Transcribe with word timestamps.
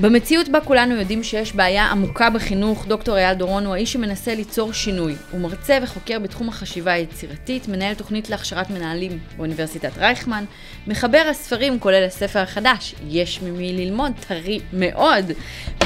במציאות 0.00 0.48
בה 0.48 0.60
כולנו 0.60 0.94
יודעים 0.94 1.22
שיש 1.22 1.54
בעיה 1.54 1.86
עמוקה 1.86 2.30
בחינוך, 2.30 2.86
דוקטור 2.86 3.16
אייל 3.16 3.34
דורון 3.34 3.66
הוא 3.66 3.74
האיש 3.74 3.92
שמנסה 3.92 4.34
ליצור 4.34 4.72
שינוי. 4.72 5.14
הוא 5.30 5.40
מרצה 5.40 5.78
וחוקר 5.82 6.18
בתחום 6.18 6.48
החשיבה 6.48 6.92
היצירתית, 6.92 7.68
מנהל 7.68 7.94
תוכנית 7.94 8.30
להכשרת 8.30 8.70
מנהלים 8.70 9.18
באוניברסיטת 9.36 9.98
רייכמן, 9.98 10.44
מחבר 10.86 11.26
הספרים 11.30 11.80
כולל 11.80 12.04
הספר 12.04 12.38
החדש, 12.38 12.94
יש 13.08 13.42
ממי 13.42 13.72
ללמוד, 13.72 14.12
טרי 14.28 14.60
מאוד. 14.72 15.24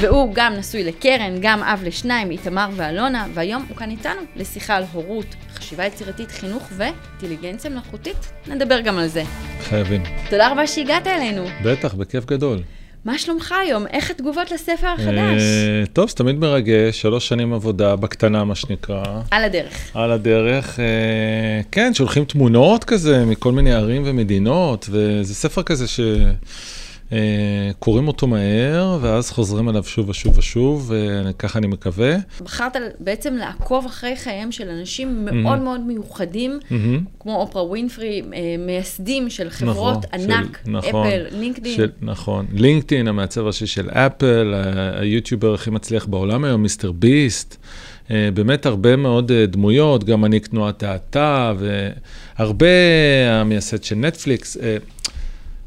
והוא 0.01 0.31
גם 0.34 0.53
נשוי 0.53 0.84
לקרן, 0.84 1.37
גם 1.41 1.62
אב 1.62 1.83
לשניים, 1.84 2.31
איתמר 2.31 2.69
ואלונה, 2.77 3.27
והיום 3.34 3.67
הוא 3.69 3.77
כאן 3.77 3.91
איתנו 3.91 4.20
לשיחה 4.37 4.77
על 4.77 4.84
הורות, 4.92 5.34
חשיבה 5.55 5.87
יצירתית, 5.87 6.31
חינוך 6.31 6.69
ואינטליגנציה 6.77 7.70
מלאכותית. 7.70 8.33
נדבר 8.47 8.81
גם 8.81 8.98
על 8.98 9.06
זה. 9.06 9.23
חייבים. 9.61 10.03
תודה 10.31 10.53
רבה 10.53 10.67
שהגעת 10.67 11.06
אלינו. 11.06 11.45
בטח, 11.65 11.95
בכיף 11.95 12.25
גדול. 12.25 12.62
מה 13.05 13.19
שלומך 13.19 13.55
היום? 13.63 13.87
איך 13.87 14.11
התגובות 14.11 14.51
לספר 14.51 14.87
החדש? 14.87 15.41
אה, 15.41 15.85
טוב, 15.93 16.09
זה 16.09 16.15
תמיד 16.15 16.39
מרגש, 16.39 17.01
שלוש 17.01 17.29
שנים 17.29 17.53
עבודה, 17.53 17.97
בקטנה 17.97 18.45
מה 18.45 18.55
שנקרא. 18.55 19.05
על 19.31 19.45
הדרך. 19.45 19.91
על 19.95 20.12
הדרך, 20.12 20.81
אה, 20.81 21.61
כן, 21.73 21.95
שולחים 21.95 22.25
תמונות 22.25 22.85
כזה 22.85 23.25
מכל 23.25 23.53
מיני 23.53 23.73
ערים 23.73 24.03
ומדינות, 24.05 24.89
וזה 24.91 25.34
ספר 25.34 25.62
כזה 25.62 25.89
ש... 25.89 26.01
אה, 27.12 27.19
קוראים 27.78 28.08
אותו 28.08 28.27
מהר, 28.27 28.98
ואז 29.00 29.30
חוזרים 29.30 29.69
עליו 29.69 29.84
שוב 29.84 30.08
ושוב 30.08 30.38
ושוב, 30.38 30.92
וככה 31.28 31.58
אני 31.58 31.66
מקווה. 31.66 32.16
בחרת 32.42 32.77
בעצם 33.00 33.34
לעקוב 33.34 33.86
אחרי 33.86 34.16
חייהם 34.16 34.52
של 34.52 34.69
אנשים 34.69 35.25
מאוד 35.32 35.58
מאוד 35.58 35.80
מיוחדים, 35.80 36.58
כמו 37.20 37.36
אופרה 37.36 37.64
ווינפרי, 37.64 38.22
אה, 38.34 38.38
מייסדים 38.58 39.30
של 39.30 39.50
חברות 39.50 40.05
נכון, 40.14 40.30
ענק, 40.30 40.58
של- 40.64 40.70
נכון, 40.70 41.06
אפל, 41.06 41.25
לינקדאין. 41.38 41.77
של, 41.77 41.91
נכון. 42.02 42.47
לינקדאין, 42.52 43.08
המעצב 43.08 43.41
הראשי 43.41 43.66
של 43.66 43.91
אפל, 43.91 44.55
היוטיובר 44.97 45.55
הכי 45.55 45.70
מצליח 45.70 46.06
בעולם 46.06 46.44
היום, 46.44 46.62
מיסטר 46.62 46.92
ביסט. 46.92 47.56
אה, 48.10 48.28
באמת 48.34 48.66
הרבה 48.66 48.97
מאוד 48.97 49.30
אה, 49.32 49.47
דמויות, 49.47 50.05
גם 50.05 50.20
מנהיג 50.20 50.44
תנועת 50.47 50.82
האטה, 50.82 51.52
והרבה 52.38 52.66
המייסד 53.30 53.84
של 53.84 53.94
נטפליקס. 53.97 54.56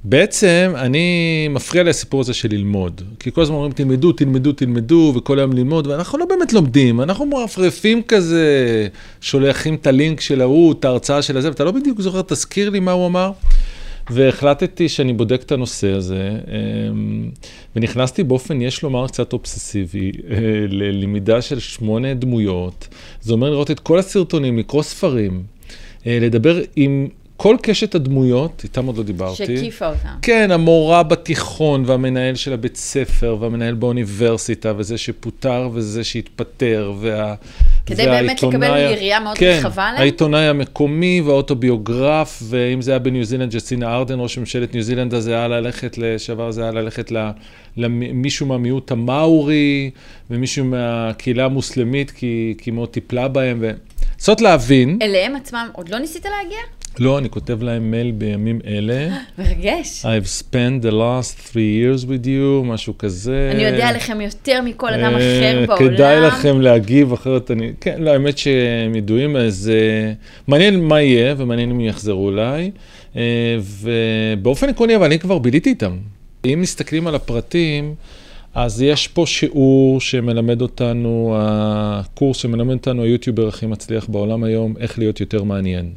בעצם 0.03 0.73
אני, 0.75 1.47
מפריע 1.49 1.83
לי 1.83 1.89
הסיפור 1.89 2.21
הזה 2.21 2.33
של 2.33 2.49
ללמוד. 2.51 3.01
כי 3.19 3.31
כל 3.31 3.41
הזמן 3.41 3.55
אומרים, 3.55 3.71
תלמדו, 3.71 4.11
תלמדו, 4.11 4.51
תלמדו, 4.51 5.13
וכל 5.15 5.39
היום 5.39 5.53
ללמוד, 5.53 5.87
ואנחנו 5.87 6.17
לא 6.17 6.25
באמת 6.25 6.53
לומדים, 6.53 7.01
אנחנו 7.01 7.25
מרפרפים 7.25 8.03
כזה, 8.03 8.87
שולחים 9.21 9.75
את 9.75 9.87
הלינק 9.87 10.21
של 10.21 10.41
ההוא, 10.41 10.71
את 10.71 10.85
ההרצאה 10.85 11.21
של 11.21 11.37
הזה, 11.37 11.49
ואתה 11.49 11.63
לא 11.63 11.71
בדיוק 11.71 12.01
זוכר, 12.01 12.21
תזכיר 12.21 12.69
לי 12.69 12.79
מה 12.79 12.91
הוא 12.91 13.07
אמר. 13.07 13.31
והחלטתי 14.09 14.89
שאני 14.89 15.13
בודק 15.13 15.41
את 15.41 15.51
הנושא 15.51 15.91
הזה, 15.91 16.31
אמ, 16.47 17.29
ונכנסתי 17.75 18.23
באופן, 18.23 18.61
יש 18.61 18.83
לומר, 18.83 19.07
קצת 19.07 19.33
אובססיבי, 19.33 20.11
אה, 20.29 20.37
ללמידה 20.69 21.41
של 21.41 21.59
שמונה 21.59 22.13
דמויות. 22.13 22.87
זה 23.21 23.33
אומר 23.33 23.49
לראות 23.49 23.71
את 23.71 23.79
כל 23.79 23.99
הסרטונים, 23.99 24.57
לקרוא 24.57 24.83
ספרים, 24.83 25.43
אה, 26.07 26.17
לדבר 26.21 26.61
עם 26.75 27.07
כל 27.37 27.57
קשת 27.61 27.95
הדמויות, 27.95 28.61
איתם 28.63 28.85
עוד 28.85 28.97
לא 28.97 29.03
דיברתי. 29.03 29.35
שהקיפה 29.35 29.87
אותם. 29.87 30.09
כן, 30.21 30.51
המורה 30.51 31.03
בתיכון, 31.03 31.83
והמנהל 31.85 32.35
של 32.35 32.53
הבית 32.53 32.75
ספר, 32.75 33.37
והמנהל 33.39 33.73
באוניברסיטה, 33.73 34.73
וזה 34.77 34.97
שפוטר 34.97 35.69
וזה 35.73 36.03
שהתפטר, 36.03 36.93
וה... 36.99 37.35
כדי 37.85 38.05
באמת 38.05 38.43
לקבל 38.43 38.77
יריעה 38.77 39.19
מאוד 39.19 39.37
כן, 39.37 39.57
רחבה 39.59 39.83
עליהם? 39.83 40.01
העיתונאי 40.01 40.47
המקומי 40.47 41.21
והאוטוביוגרף, 41.21 42.43
ואם 42.43 42.81
זה 42.81 42.91
היה 42.91 42.99
בניו 42.99 43.23
זילנד, 43.23 43.51
ג'סטינה 43.51 43.95
ארדן, 43.95 44.19
ראש 44.19 44.37
ממשלת 44.37 44.73
ניו 44.73 44.83
זילנד, 44.83 45.13
אז 45.13 45.23
זה 45.23 45.33
היה 45.33 45.47
ללכת, 45.47 45.97
לשעבר 45.97 46.51
זה 46.51 46.61
היה 46.61 46.71
ללכת 46.71 47.11
למישהו 47.77 48.45
מהמיעוט 48.45 48.91
המאורי, 48.91 49.91
ומישהו 50.29 50.65
מהקהילה 50.65 51.45
המוסלמית, 51.45 52.11
כי, 52.11 52.53
כי 52.57 52.71
מאוד 52.71 52.89
טיפלה 52.89 53.27
בהם, 53.27 53.57
ולנסות 53.61 54.41
להבין, 54.41 54.99
אליהם 55.01 55.35
עצמם 55.35 55.69
עוד 55.73 55.89
לא 55.89 55.99
ניסית 55.99 56.25
להגיע? 56.25 56.59
לא, 56.99 57.17
אני 57.17 57.29
כותב 57.29 57.63
להם 57.63 57.91
מייל 57.91 58.11
בימים 58.11 58.59
אלה. 58.67 59.07
מרגש. 59.39 60.05
I've 60.05 60.43
spent 60.43 60.85
the 60.85 60.91
last 60.91 61.51
three 61.51 61.77
years 61.81 62.05
with 62.05 62.25
you, 62.25 62.65
משהו 62.65 62.97
כזה. 62.97 63.51
אני 63.53 63.63
יודע 63.63 63.87
עליכם 63.87 64.21
יותר 64.21 64.61
מכל 64.61 64.93
אדם 64.93 65.13
אה, 65.15 65.17
אחר 65.17 65.65
בעולם. 65.67 65.95
כדאי 65.95 66.21
לכם 66.21 66.61
להגיב, 66.61 67.13
אחרת 67.13 67.51
אני... 67.51 67.71
כן, 67.81 67.95
לא, 67.99 68.11
האמת 68.11 68.37
שהם 68.37 68.95
ידועים, 68.95 69.35
אז 69.35 69.71
אה, 69.73 70.13
מעניין 70.47 70.83
מה 70.83 71.01
יהיה, 71.01 71.35
ומעניין 71.37 71.71
אם 71.71 71.79
יחזרו 71.79 72.25
אולי. 72.25 72.71
אה, 73.15 73.57
ובאופן 73.61 74.69
עקרוני, 74.69 74.95
אבל 74.95 75.05
אני 75.05 75.19
כבר 75.19 75.37
ביליתי 75.37 75.69
איתם. 75.69 75.97
אם 76.45 76.59
מסתכלים 76.61 77.07
על 77.07 77.15
הפרטים, 77.15 77.95
אז 78.59 78.81
יש 78.81 79.07
פה 79.07 79.25
שיעור 79.25 80.01
שמלמד 80.01 80.61
אותנו, 80.61 81.35
הקורס 81.39 82.37
שמלמד 82.37 82.73
אותנו 82.73 83.03
היוטיובר 83.03 83.47
הכי 83.47 83.65
מצליח 83.65 84.07
בעולם 84.09 84.43
היום, 84.43 84.73
איך 84.79 84.99
להיות 84.99 85.19
יותר 85.19 85.43
מעניין. 85.43 85.91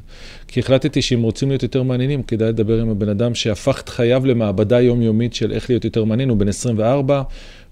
כי 0.48 0.60
החלטתי 0.60 1.02
שאם 1.02 1.22
רוצים 1.22 1.48
להיות 1.48 1.62
יותר 1.62 1.82
מעניינים, 1.82 2.22
כדאי 2.22 2.48
לדבר 2.48 2.80
עם 2.80 2.90
הבן 2.90 3.08
אדם 3.08 3.34
שהפך 3.34 3.80
את 3.80 3.88
חייו 3.88 4.26
למעבדה 4.26 4.80
יומיומית 4.80 5.34
של 5.34 5.52
איך 5.52 5.70
להיות 5.70 5.84
יותר 5.84 6.04
מעניין, 6.04 6.28
הוא 6.28 6.36
בן 6.36 6.48
24, 6.48 7.22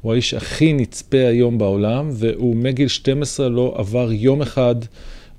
הוא 0.03 0.12
האיש 0.12 0.34
הכי 0.34 0.72
נצפה 0.72 1.26
היום 1.28 1.59
בעולם, 1.59 2.09
והוא 2.12 2.56
מגיל 2.56 2.88
12 2.88 3.49
לא 3.49 3.75
עבר 3.78 4.12
יום 4.12 4.43
אחד 4.43 4.75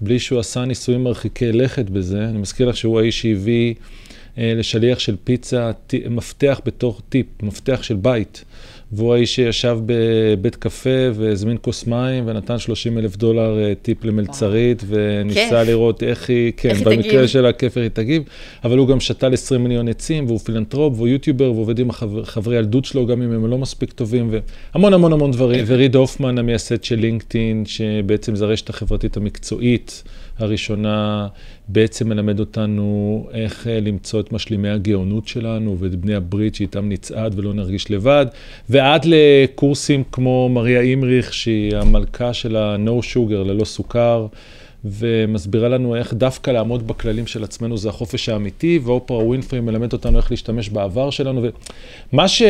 בלי 0.01 0.19
שהוא 0.19 0.39
עשה 0.39 0.65
ניסויים 0.65 1.03
מרחיקי 1.03 1.51
לכת 1.51 1.89
בזה. 1.89 2.25
אני 2.25 2.37
מזכיר 2.37 2.69
לך 2.69 2.77
שהוא 2.77 2.99
האיש 2.99 3.21
שהביא 3.21 3.73
אה, 4.37 4.53
לשליח 4.55 4.99
של 4.99 5.15
פיצה 5.23 5.71
ט- 5.87 5.93
מפתח 6.09 6.61
בתור 6.65 6.99
טיפ, 7.09 7.25
מפתח 7.43 7.83
של 7.83 7.95
בית. 7.95 8.45
והוא 8.91 9.13
האיש 9.13 9.35
שישב 9.35 9.77
בבית 9.85 10.55
קפה 10.55 10.89
והזמין 11.13 11.57
כוס 11.61 11.87
מים 11.87 12.23
ונתן 12.27 12.57
30 12.59 12.97
אלף 12.97 13.17
דולר 13.17 13.59
אה, 13.59 13.73
טיפ 13.81 14.05
למלצרית, 14.05 14.83
וניסה 14.87 15.39
כיף. 15.49 15.67
לראות 15.67 16.03
איך 16.03 16.29
היא, 16.29 16.51
כן, 16.57 16.69
איך 16.69 16.81
במקרה 16.81 17.01
תגיב. 17.11 17.25
של 17.25 17.45
הכיף 17.45 17.77
היא 17.77 17.89
תגיב, 17.89 18.23
אבל 18.63 18.77
הוא 18.77 18.87
גם 18.87 18.99
שתל 18.99 19.33
20 19.33 19.63
מיליון 19.63 19.87
עצים, 19.87 20.25
והוא 20.25 20.39
פילנטרופ, 20.39 20.93
והוא 20.95 21.07
יוטיובר, 21.07 21.51
ועובד 21.51 21.79
עם 21.79 21.89
החבר- 21.89 22.25
חברי 22.25 22.57
ילדות 22.57 22.85
שלו, 22.85 23.07
גם 23.07 23.21
אם 23.21 23.31
הם 23.31 23.45
לא 23.47 23.57
מספיק 23.57 23.91
טובים, 23.93 24.29
והמון 24.73 24.93
המון 24.93 25.13
המון 25.13 25.31
דברים. 25.31 25.63
וריד 25.67 25.95
הופמן, 25.95 26.37
המייסד 26.37 26.83
של 26.83 26.95
לינקדאין, 26.95 27.63
שבעצם 27.65 28.35
זה 28.35 28.45
הרשת 28.45 28.69
החברתית 28.69 29.17
המקצועית 29.17 30.03
הראשונה, 30.39 31.27
בעצם 31.67 32.09
מלמד 32.09 32.39
אותנו 32.39 33.27
איך 33.33 33.67
אה, 33.67 33.79
למצוא 33.79 34.19
את 34.19 34.31
משלימי 34.31 34.69
הגאונות 34.69 35.27
שלנו 35.27 35.77
ואת 35.79 35.95
בני 35.95 36.15
הברית 36.15 36.55
שאיתם 36.55 36.89
נצעד 36.89 37.39
ולא 37.39 37.53
נרגיש 37.53 37.91
לבד, 37.91 38.25
ועד 38.69 39.05
לקורסים 39.05 40.03
כמו 40.11 40.49
מריה 40.49 40.81
אימריך, 40.81 41.33
שהיא 41.33 41.75
המלכה 41.75 42.33
של 42.33 42.55
ה-No 42.55 43.03
Sugar, 43.13 43.47
ללא 43.47 43.65
סוכר. 43.65 44.27
ומסבירה 44.85 45.69
לנו 45.69 45.95
איך 45.95 46.13
דווקא 46.13 46.51
לעמוד 46.51 46.87
בכללים 46.87 47.27
של 47.27 47.43
עצמנו 47.43 47.77
זה 47.77 47.89
החופש 47.89 48.29
האמיתי, 48.29 48.79
ואופרה 48.83 49.17
ווינפרי 49.17 49.59
מלמד 49.59 49.93
אותנו 49.93 50.17
איך 50.17 50.31
להשתמש 50.31 50.69
בעבר 50.69 51.09
שלנו, 51.09 51.41
ומה 52.13 52.27
ש... 52.27 52.41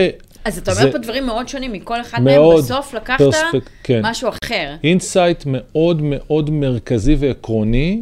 אז 0.46 0.58
אתה 0.58 0.72
אומר 0.72 0.84
זה- 0.84 0.92
פה 0.92 0.98
דברים 0.98 1.26
מאוד 1.26 1.48
שונים, 1.48 1.74
מכל 1.74 2.02
אחד 2.02 2.22
מהם 2.22 2.42
בסוף 2.58 2.94
לקחת 2.94 3.18
פרספק- 3.22 3.70
כן. 3.84 4.02
משהו 4.04 4.30
אחר. 4.44 4.76
insight 4.84 5.44
מאוד 5.46 6.02
מאוד 6.04 6.50
מרכזי 6.50 7.16
ועקרוני 7.20 8.02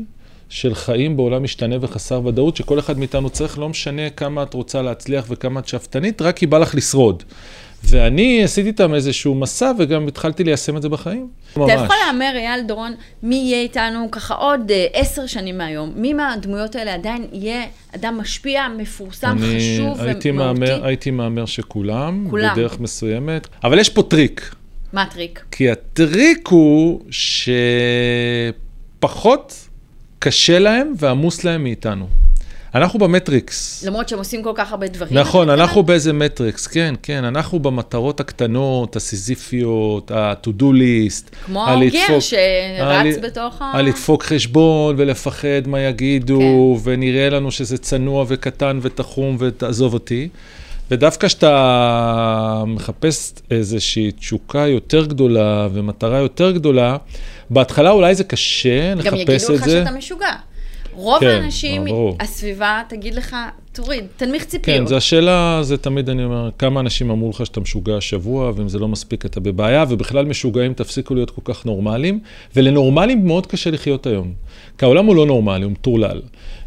של 0.49 0.75
חיים 0.75 1.17
בעולם 1.17 1.43
משתנה 1.43 1.75
וחסר 1.81 2.21
ודאות, 2.25 2.55
שכל 2.55 2.79
אחד 2.79 2.99
מאיתנו 2.99 3.29
צריך, 3.29 3.59
לא 3.59 3.69
משנה 3.69 4.09
כמה 4.09 4.43
את 4.43 4.53
רוצה 4.53 4.81
להצליח 4.81 5.25
וכמה 5.29 5.59
את 5.59 5.67
שאפתנית, 5.67 6.21
רק 6.21 6.37
כי 6.37 6.45
בא 6.45 6.57
לך 6.57 6.75
לשרוד. 6.75 7.23
ואני 7.83 8.43
עשיתי 8.43 8.67
איתם 8.67 8.93
איזשהו 8.93 9.35
מסע 9.35 9.71
וגם 9.79 10.07
התחלתי 10.07 10.43
ליישם 10.43 10.77
את 10.77 10.81
זה 10.81 10.89
בחיים. 10.89 11.27
אתה 11.51 11.71
יכול 11.71 11.95
להמר, 12.05 12.31
אייל 12.35 12.61
דורון, 12.67 12.93
מי 13.23 13.35
יהיה 13.35 13.61
איתנו 13.61 14.11
ככה 14.11 14.33
עוד 14.33 14.71
אה, 14.71 14.85
עשר 14.93 15.27
שנים 15.27 15.57
מהיום? 15.57 15.91
מי 15.95 16.13
מהדמויות 16.13 16.75
האלה 16.75 16.93
עדיין 16.93 17.27
יהיה 17.33 17.63
אדם 17.95 18.17
משפיע, 18.17 18.67
מפורסם, 18.77 19.37
אני 19.37 19.57
חשוב 19.59 20.01
הייתי 20.01 20.31
ומהותי? 20.31 20.31
מהמר, 20.31 20.85
הייתי 20.85 21.11
מהמר 21.11 21.45
שכולם, 21.45 22.27
כולם. 22.29 22.53
בדרך 22.53 22.79
מסוימת, 22.79 23.47
אבל 23.63 23.79
יש 23.79 23.89
פה 23.89 24.03
טריק. 24.03 24.55
מה 24.93 25.01
הטריק? 25.01 25.45
כי 25.51 25.71
הטריק 25.71 26.47
הוא 26.47 27.01
שפחות 28.99 29.67
קשה 30.19 30.59
להם 30.59 30.93
ועמוס 30.97 31.43
להם 31.43 31.63
מאיתנו. 31.63 32.07
אנחנו 32.75 32.99
במטריקס. 32.99 33.83
למרות 33.87 34.09
שהם 34.09 34.19
עושים 34.19 34.43
כל 34.43 34.51
כך 34.55 34.71
הרבה 34.71 34.87
דברים. 34.87 35.17
נכון, 35.17 35.49
אנחנו 35.49 35.63
מתכוון? 35.65 35.85
באיזה 35.85 36.13
מטריקס, 36.13 36.67
כן, 36.67 36.95
כן, 37.03 37.23
אנחנו 37.23 37.59
במטרות 37.59 38.19
הקטנות, 38.19 38.95
הסיזיפיות, 38.95 40.11
ה-to-do 40.11 40.63
list. 40.63 41.35
כמו 41.45 41.65
לדפוק- 41.81 42.19
שרץ 42.19 42.37
על- 42.81 43.11
בתוך 43.23 43.61
ה... 43.61 43.71
על 43.73 43.85
לדפוק 43.85 44.23
חשבון 44.23 44.95
ולפחד 44.97 45.67
מה 45.67 45.79
יגידו, 45.81 46.39
כן. 46.83 46.89
ונראה 46.89 47.29
לנו 47.29 47.51
שזה 47.51 47.77
צנוע 47.77 48.25
וקטן 48.27 48.79
ותחום 48.81 49.37
ותעזוב 49.39 49.93
אותי. 49.93 50.29
ודווקא 50.91 51.27
כשאתה 51.27 52.63
מחפש 52.67 53.33
איזושהי 53.51 54.11
תשוקה 54.11 54.67
יותר 54.67 55.05
גדולה 55.05 55.67
ומטרה 55.73 56.17
יותר 56.17 56.51
גדולה, 56.51 56.97
בהתחלה 57.49 57.91
אולי 57.91 58.15
זה 58.15 58.23
קשה 58.23 58.91
גם 58.93 58.99
לחפש 58.99 59.13
יגידו 59.19 59.53
את 59.55 59.59
לך 59.59 59.65
זה. 59.65 59.83
שאתה 59.85 59.97
משוגע. 59.97 60.31
רוב 60.97 61.19
כן, 61.19 61.27
האנשים, 61.27 61.85
ברור. 61.85 62.17
הסביבה 62.19 62.81
תגיד 62.89 63.15
לך, 63.15 63.35
תוריד, 63.71 64.05
תנמיך 64.17 64.45
ציפיות. 64.45 64.77
כן, 64.77 64.85
זו 64.85 64.97
השאלה, 64.97 65.59
זה 65.61 65.77
תמיד 65.77 66.09
אני 66.09 66.23
אומר, 66.23 66.49
כמה 66.57 66.79
אנשים 66.79 67.09
אמרו 67.09 67.29
לך 67.29 67.45
שאתה 67.45 67.59
משוגע 67.59 67.97
השבוע, 67.97 68.51
ואם 68.55 68.69
זה 68.69 68.79
לא 68.79 68.87
מספיק 68.87 69.25
אתה 69.25 69.39
בבעיה, 69.39 69.85
ובכלל 69.89 70.25
משוגעים 70.25 70.73
תפסיקו 70.73 71.15
להיות 71.15 71.29
כל 71.29 71.41
כך 71.43 71.65
נורמליים, 71.65 72.19
ולנורמליים 72.55 73.27
מאוד 73.27 73.45
קשה 73.45 73.71
לחיות 73.71 74.07
היום. 74.07 74.33
כי 74.77 74.85
העולם 74.85 75.05
הוא 75.05 75.15
לא 75.15 75.25
נורמלי, 75.25 75.63
הוא 75.63 75.71
מטורלל. 75.71 76.21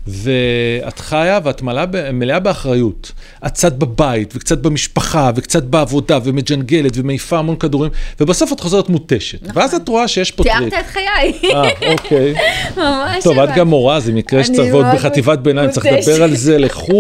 ואת 0.07 0.99
חיה 0.99 1.39
ואת 1.45 1.63
מלאה, 1.63 1.85
מלאה 2.13 2.39
באחריות. 2.41 3.13
את 3.47 3.53
קצת 3.53 3.73
בבית, 3.73 4.33
וקצת 4.37 4.59
במשפחה, 4.59 5.31
וקצת 5.35 5.63
בעבודה, 5.63 6.19
ומג'נגלת, 6.25 6.93
ומעיפה 6.95 7.39
המון 7.39 7.57
כדורים, 7.57 7.91
ובסוף 8.21 8.53
את 8.53 8.61
חוזרת 8.61 8.89
מותשת. 8.89 9.43
נכון. 9.43 9.63
ואז 9.63 9.75
את 9.75 9.89
רואה 9.89 10.09
שיש 10.09 10.31
פה 10.31 10.43
תיארת 10.43 10.59
טריק. 10.61 10.75
את 10.75 10.87
חיי, 10.87 11.51
אה, 11.55 11.93
אוקיי. 11.93 12.35
ממש. 12.77 13.25
טוב, 13.25 13.39
את. 13.39 13.49
גם 13.57 13.69
מורה, 13.69 14.01
זה 14.01 14.13
מקרה 14.13 14.45
שצריך 14.45 14.73
מאוד 14.73 14.87
בחטיבת 14.95 15.39
ביניים, 15.39 15.71
צריך 15.71 15.87
מותשת. 15.87 16.09
לדבר 16.09 16.23
על 16.23 16.35
זה 16.37 16.59
לחוד, 16.59 16.95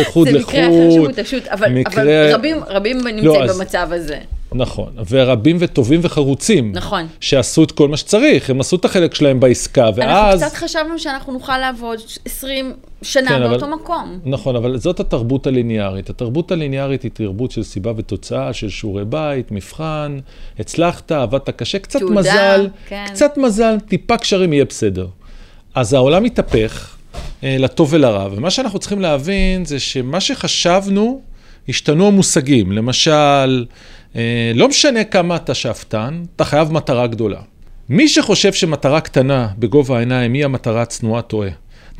לחוד, 0.00 0.28
זה 0.30 0.38
לחוד. 0.38 0.54
מקרה 0.54 0.66
אחר 0.68 0.90
של 0.90 1.00
מותשות, 1.00 1.46
אבל, 1.46 1.68
מקרה- 1.68 2.02
אבל 2.02 2.34
רבים, 2.34 2.56
רבים 2.68 2.98
נמצאים 3.06 3.42
אז- 3.42 3.56
במצב 3.58 3.88
הזה. 3.92 4.18
נכון, 4.54 4.92
ורבים 5.10 5.56
וטובים 5.60 6.00
וחרוצים. 6.02 6.72
נכון. 6.74 7.06
שעשו 7.20 7.64
את 7.64 7.72
כל 7.72 7.88
מה 7.88 7.96
שצריך, 7.96 8.50
הם 8.50 8.60
עשו 8.60 8.76
את 8.76 8.84
החלק 8.84 9.14
שלהם 9.14 9.40
בעסקה, 9.40 9.90
ואז... 9.96 10.34
אנחנו 10.42 10.48
קצת 10.48 10.56
חשבנו 10.64 10.98
שאנחנו 10.98 11.32
נוכל 11.32 11.58
לעבוד 11.58 11.98
20 12.24 12.72
שנה 13.02 13.28
כן, 13.28 13.40
באותו 13.40 13.64
אבל- 13.64 13.74
מקום. 13.74 14.18
נכון, 14.24 14.56
אבל 14.56 14.78
זאת 14.78 15.00
התרבות 15.00 15.46
הליניארית. 15.46 16.10
התרבות 16.10 16.52
הליניארית 16.52 17.02
היא 17.02 17.10
תרבות 17.14 17.50
של 17.50 17.62
סיבה 17.62 17.92
ותוצאה, 17.96 18.52
של 18.52 18.68
שיעורי 18.68 19.04
בית, 19.04 19.50
מבחן, 19.52 20.18
הצלחת, 20.58 21.12
עבדת 21.12 21.50
קשה, 21.50 21.78
קצת 21.78 21.98
תעודה, 21.98 22.14
מזל, 22.20 22.68
כן. 22.88 23.04
קצת 23.08 23.38
מזל, 23.38 23.76
טיפה 23.88 24.16
קשרים, 24.16 24.52
יהיה 24.52 24.64
בסדר. 24.64 25.06
אז 25.74 25.92
העולם 25.94 26.22
מתהפך, 26.22 26.96
אה, 27.44 27.56
לטוב 27.58 27.88
ולרע, 27.92 28.28
ומה 28.32 28.50
שאנחנו 28.50 28.78
צריכים 28.78 29.00
להבין 29.00 29.64
זה 29.64 29.78
שמה 29.80 30.20
שחשבנו, 30.20 31.20
השתנו 31.68 32.06
המושגים. 32.06 32.72
למשל, 32.72 33.64
לא 34.54 34.68
משנה 34.68 35.04
כמה 35.04 35.36
אתה 35.36 35.54
שאפתן, 35.54 36.22
אתה 36.36 36.44
חייב 36.44 36.72
מטרה 36.72 37.06
גדולה. 37.06 37.40
מי 37.88 38.08
שחושב 38.08 38.52
שמטרה 38.52 39.00
קטנה 39.00 39.48
בגובה 39.58 39.96
העיניים 39.96 40.32
היא 40.32 40.44
המטרה 40.44 40.82
הצנועה, 40.82 41.22
טועה. 41.22 41.50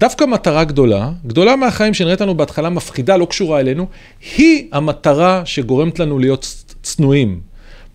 דווקא 0.00 0.24
מטרה 0.24 0.64
גדולה, 0.64 1.10
גדולה 1.26 1.56
מהחיים 1.56 1.94
שנראית 1.94 2.20
לנו 2.20 2.34
בהתחלה 2.34 2.70
מפחידה, 2.70 3.16
לא 3.16 3.24
קשורה 3.24 3.60
אלינו, 3.60 3.86
היא 4.36 4.68
המטרה 4.72 5.42
שגורמת 5.44 5.98
לנו 5.98 6.18
להיות 6.18 6.64
צנועים. 6.82 7.40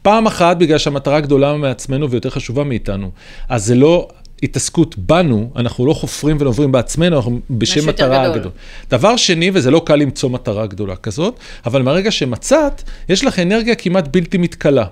פעם 0.01 0.25
אחת 0.25 0.57
בגלל 0.57 0.77
שהמטרה 0.77 1.19
גדולה 1.19 1.57
מעצמנו 1.57 2.09
ויותר 2.09 2.29
חשובה 2.29 2.63
מאיתנו. 2.63 3.11
אז 3.49 3.65
זה 3.65 3.75
לא 3.75 4.07
התעסקות 4.43 4.97
בנו, 4.97 5.49
אנחנו 5.55 5.85
לא 5.85 5.93
חופרים 5.93 6.37
ונוברים 6.39 6.71
בעצמנו, 6.71 7.15
אנחנו 7.15 7.39
בשם 7.49 7.89
מטרה 7.89 8.23
גדול. 8.27 8.39
גדול. 8.39 8.51
דבר 8.89 9.15
שני, 9.15 9.51
וזה 9.53 9.71
לא 9.71 9.81
קל 9.85 9.95
למצוא 9.95 10.29
מטרה 10.29 10.67
גדולה 10.67 10.95
כזאת, 10.95 11.39
אבל 11.65 11.81
מהרגע 11.81 12.11
שמצאת, 12.11 12.83
יש 13.09 13.23
לך 13.23 13.39
אנרגיה 13.39 13.75
כמעט 13.75 14.07
בלתי 14.11 14.37
מתכלה. 14.37 14.85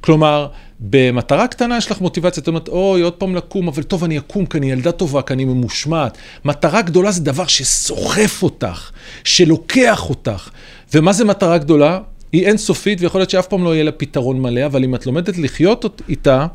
כלומר, 0.00 0.48
במטרה 0.80 1.48
קטנה 1.48 1.76
יש 1.76 1.90
לך 1.90 2.00
מוטיבציה, 2.00 2.40
זאת 2.40 2.48
אומרת, 2.48 2.68
אוי, 2.68 3.00
עוד 3.00 3.12
פעם 3.12 3.34
לקום, 3.34 3.68
אבל 3.68 3.82
טוב, 3.82 4.04
אני 4.04 4.18
אקום, 4.18 4.46
כי 4.46 4.58
אני 4.58 4.72
ילדה 4.72 4.92
טובה, 4.92 5.22
כי 5.22 5.32
אני 5.32 5.44
ממושמעת. 5.44 6.18
מטרה 6.44 6.82
גדולה 6.82 7.10
זה 7.10 7.20
דבר 7.20 7.46
שסוחף 7.46 8.42
אותך, 8.42 8.90
שלוקח 9.24 10.10
אותך. 10.10 10.50
ומה 10.94 11.12
זה 11.12 11.24
מטרה 11.24 11.58
גדולה? 11.58 12.00
היא 12.32 12.46
אינסופית, 12.46 13.00
ויכול 13.00 13.20
להיות 13.20 13.30
שאף 13.30 13.46
פעם 13.46 13.64
לא 13.64 13.74
יהיה 13.74 13.84
לה 13.84 13.92
פתרון 13.92 14.40
מלא, 14.40 14.66
אבל 14.66 14.84
אם 14.84 14.94
את 14.94 15.06
לומדת 15.06 15.38
לחיות 15.38 16.00
איתה, 16.08 16.46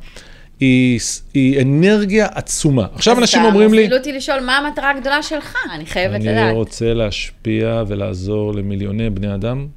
היא, 0.61 0.99
היא 1.33 1.61
אנרגיה 1.61 2.27
עצומה. 2.33 2.87
עכשיו 2.95 3.17
אנשים 3.17 3.43
אומרים 3.43 3.73
לי... 3.73 3.87
אז 3.87 3.93
אותי 3.93 4.11
לשאול 4.13 4.39
מה 4.39 4.57
המטרה 4.57 4.91
הגדולה 4.91 5.23
שלך, 5.23 5.55
אני 5.73 5.85
חייבת 5.85 6.15
אני 6.15 6.25
לדעת. 6.25 6.53
רוצה 6.53 6.93
להשפיע 6.93 7.83
ולעזור 7.87 8.53
למיליוני 8.53 9.09
בני 9.09 9.35
אדם 9.35 9.67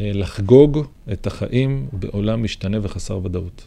אה, 0.00 0.10
לחגוג 0.14 0.86
את 1.12 1.26
החיים 1.26 1.86
בעולם 1.92 2.42
משתנה 2.42 2.78
וחסר 2.82 3.18
ודאות. 3.24 3.64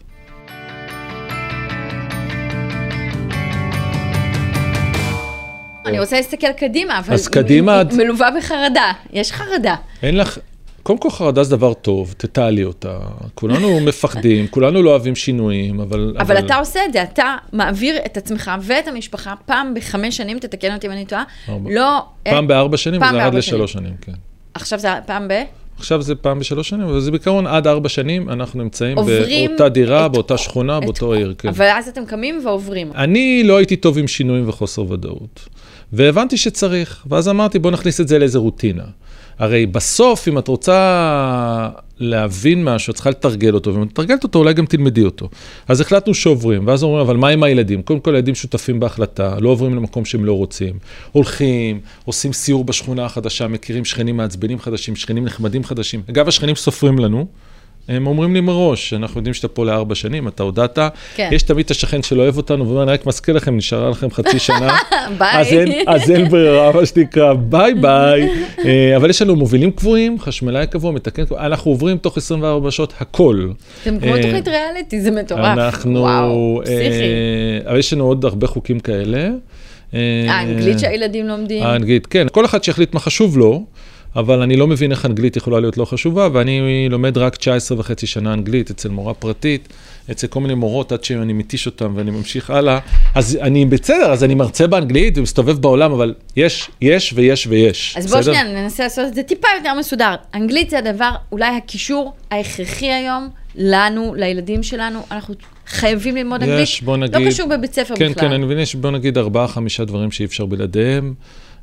אני 5.86 6.00
רוצה 6.00 6.18
להסתכל 6.18 6.52
קדימה, 6.58 7.00
אבל 7.00 7.14
אז 7.14 7.28
קדימה 7.28 7.82
מלווה 7.98 8.30
בחרדה. 8.38 8.92
יש 9.14 9.32
חרדה. 9.32 9.76
אין 10.04 10.18
לך, 10.18 10.40
קודם 10.84 11.00
כל 11.00 11.10
חרדה 11.10 11.44
זה 11.44 11.56
דבר 11.58 11.74
טוב, 11.74 12.14
תתעלי 12.18 12.64
אותה. 12.64 12.98
כולנו 13.36 13.80
מפחדים, 13.88 14.48
כולנו 14.48 14.82
לא 14.84 14.90
אוהבים 14.90 15.16
שינויים, 15.16 15.80
אבל... 15.80 16.16
אבל 16.20 16.40
אתה 16.40 16.56
עושה 16.58 16.80
את 16.86 16.94
זה, 16.94 17.04
אתה 17.04 17.36
מעביר 17.54 17.96
את 18.06 18.18
עצמך 18.18 18.52
ואת 18.62 18.88
המשפחה 18.88 19.34
פעם 19.46 19.74
בחמש 19.74 20.18
שנים, 20.18 20.40
תתקן 20.40 20.74
אותי 20.74 20.88
אם 20.88 20.92
אני 20.92 21.06
טועה. 21.06 21.24
ארבע. 21.50 21.70
לא... 21.74 22.00
פעם 22.24 22.48
בארבע 22.48 22.78
שנים, 22.78 23.00
פעם 23.00 23.16
וזה 23.16 23.24
ירד 23.24 23.34
לשלוש 23.34 23.74
שנים, 23.74 23.94
כן. 24.02 24.12
עכשיו 24.54 24.80
זה 24.80 24.90
פעם 25.06 25.28
ב... 25.28 25.34
עכשיו 25.78 26.02
זה 26.02 26.16
פעם 26.16 26.40
בשלוש 26.40 26.70
שנים, 26.70 26.82
אבל 26.88 27.00
זה 27.00 27.12
בעיקרון 27.12 27.48
עד 27.48 27.68
ארבע 27.68 27.90
שנים, 27.90 28.30
אנחנו 28.30 28.64
נמצאים 28.64 28.96
באותה 29.48 29.70
דירה, 29.70 30.06
את- 30.06 30.12
באותה 30.12 30.38
שכונה, 30.38 30.78
את- 30.78 30.84
באותו 30.84 31.14
עיר, 31.14 31.34
כן. 31.38 31.48
אבל 31.50 31.66
אז 31.74 31.88
אתם 31.88 32.06
קמים 32.06 32.42
ועוברים. 32.46 32.92
אני 32.96 33.44
לא 33.46 33.58
הייתי 33.58 33.76
טוב 33.76 33.98
עם 33.98 34.08
שינויים 34.08 34.50
וחוסר 34.50 34.92
ודאות. 34.92 35.48
והבנתי 35.94 36.38
שצריך, 36.38 37.06
ואז 37.10 37.30
אמרתי, 37.30 37.60
בוא 37.60 37.72
נכניס 37.72 38.02
את 38.02 38.08
זה 38.08 38.20
לאיזה 38.20 38.40
רוטינה. 38.40 38.84
הרי 39.40 39.66
בסוף, 39.66 40.28
אם 40.28 40.38
את 40.38 40.48
רוצה 40.48 41.70
להבין 42.00 42.64
משהו, 42.64 42.92
את 42.92 42.96
צריכה 42.96 43.10
לתרגל 43.10 43.54
אותו, 43.54 43.74
ואם 43.74 43.84
את 43.84 43.88
מתרגלת 43.88 44.24
אותו, 44.24 44.40
אולי 44.40 44.54
גם 44.54 44.66
תלמדי 44.66 45.04
אותו. 45.04 45.30
אז 45.68 45.82
החלטנו 45.82 46.14
שעוברים, 46.14 46.68
ואז 46.68 46.84
אומרים, 46.84 47.02
אבל 47.02 47.18
מה 47.18 47.28
עם 47.28 47.44
הילדים? 47.44 47.82
קודם 47.82 48.00
כל, 48.00 48.16
הילדים 48.16 48.36
שותפים 48.36 48.80
בהחלטה, 48.80 49.36
לא 49.40 49.50
עוברים 49.50 49.76
למקום 49.76 50.06
שהם 50.06 50.26
לא 50.26 50.34
רוצים. 50.34 50.74
הולכים, 51.12 51.80
עושים 52.06 52.34
סיור 52.34 52.64
בשכונה 52.64 53.06
החדשה, 53.06 53.48
מכירים 53.48 53.86
שכנים 53.86 54.18
מעצבנים 54.18 54.60
חדשים, 54.60 54.96
שכנים 54.96 55.26
נחמדים 55.26 55.64
חדשים. 55.64 56.02
אגב, 56.10 56.28
השכנים 56.28 56.56
סופרים 56.56 57.00
לנו. 57.00 57.28
הם 57.90 58.08
אומרים 58.08 58.34
לי 58.34 58.42
מראש, 58.42 58.94
אנחנו 58.94 59.20
יודעים 59.20 59.34
שאתה 59.34 59.48
פה 59.48 59.66
לארבע 59.66 59.96
שנים, 59.96 60.28
אתה 60.28 60.44
הודעת. 60.44 60.80
כן. 61.16 61.30
יש 61.32 61.44
תמיד 61.44 61.66
את 61.66 61.72
השכן 61.72 62.04
שלא 62.04 62.22
אוהב 62.22 62.38
אותנו, 62.38 62.68
ואומר, 62.68 62.84
אני 62.84 62.92
רק 62.92 63.06
מזכיר 63.06 63.36
לכם, 63.36 63.58
נשארה 63.58 63.90
לכם 63.90 64.12
חצי 64.12 64.40
שנה. 64.40 64.78
ביי. 65.20 65.42
אז 65.42 65.48
אין, 65.48 65.72
אז 65.88 66.12
אין 66.12 66.30
ברירה, 66.30 66.72
מה 66.72 66.86
שנקרא, 66.86 67.34
ביי 67.34 67.74
ביי. 67.74 68.30
אה, 68.66 68.96
אבל 68.96 69.10
יש 69.10 69.22
לנו 69.22 69.36
מובילים 69.36 69.72
קבועים, 69.72 70.20
חשמלאי 70.20 70.68
קבוע, 70.68 70.92
מתקן 70.92 71.26
קבוע, 71.26 71.46
אנחנו 71.46 71.72
עוברים 71.72 71.98
תוך 71.98 72.18
24 72.18 72.72
שעות 72.72 72.94
הכל. 73.00 73.50
אתם 73.82 74.00
כמו 74.00 74.16
אה, 74.16 74.22
תוכנית 74.22 74.48
ריאליטי, 74.48 75.02
זה 75.02 75.12
מטורף. 75.12 75.46
אנחנו, 75.46 76.00
וואו, 76.00 76.62
אה, 76.62 76.66
פסיכי. 76.66 77.70
אבל 77.70 77.80
יש 77.80 77.94
לנו 77.94 78.04
עוד 78.04 78.26
הרבה 78.26 78.48
חוקים 78.48 78.80
כאלה. 78.80 79.30
האנגלית 80.30 80.80
שהילדים 80.80 81.28
לומדים. 81.28 81.64
האנגלית, 81.64 82.08
כן, 82.08 82.28
כל 82.32 82.46
אחד 82.46 82.64
שיחליט 82.64 82.94
מה 82.94 83.00
חשוב 83.00 83.38
לו, 83.38 83.64
אבל 84.16 84.42
אני 84.42 84.56
לא 84.56 84.68
מבין 84.68 84.92
איך 84.92 85.06
אנגלית 85.06 85.38
יכולה 85.38 85.60
להיות 85.60 85.78
לא 85.78 85.86
חשובה, 85.86 86.28
ואני 86.34 86.88
לומד 86.90 87.18
רק 87.18 87.36
19 87.36 87.80
וחצי 87.80 88.08
שנה 88.08 88.34
אנגלית 88.34 88.70
אצל 88.70 88.90
מורה 88.90 89.14
פרטית, 89.14 89.68
אצל 90.12 90.28
כל 90.28 90.40
מיני 90.40 90.54
מורות 90.54 90.92
עד 90.92 91.04
שאני 91.04 91.34
מתיש 91.34 91.66
אותם 91.66 91.94
ואני 91.96 92.12
ממשיך 92.12 92.50
הלאה. 92.50 92.80
אז 93.16 93.38
אני 93.42 93.66
בסדר, 93.66 94.12
אז 94.12 94.24
אני 94.24 94.36
מרצה 94.36 94.68
באנגלית 94.68 95.18
ומסתובב 95.18 95.62
בעולם, 95.62 95.92
אבל 95.92 96.14
יש, 96.36 96.70
יש 96.82 97.14
ויש 97.16 97.48
ויש. 97.48 97.96
אז 97.98 98.12
בוא 98.12 98.20
בסדר? 98.20 98.34
שנייה, 98.34 98.62
ננסה 98.64 98.84
לעשות 98.84 99.08
את 99.08 99.16
זה 99.16 99.24
טיפה 99.24 99.48
יותר 99.58 99.74
מסודר. 99.80 100.16
אנגלית 100.36 100.70
זה 100.70 100.78
הדבר, 100.78 101.12
אולי 101.32 101.56
הקישור 101.58 102.14
ההכרחי 102.32 102.92
היום, 102.92 103.30
לנו, 103.56 104.16
לילדים 104.16 104.64
שלנו, 104.64 105.00
אנחנו 105.12 105.36
חייבים 105.68 106.16
ללמוד 106.16 106.44
אנגלית. 106.44 106.64
יש, 106.64 106.82
בוא 106.82 106.98
נגיד... 106.98 107.16
לא 107.16 107.30
קשור 107.30 107.48
בבית 107.48 107.74
ספר 107.74 107.96
כן, 107.96 108.12
בכלל. 108.12 108.28
כן, 108.28 108.34
אני 108.34 108.46
מבין, 108.46 108.60
יש 108.60 108.76
בוא 108.76 108.92
נגיד 108.92 109.18
ארבעה, 109.18 109.48
חמישה 109.48 109.86
דברים 109.86 110.12
שאי 110.12 110.26
אפשר 110.26 110.46
בלעדיהם. 110.46 111.14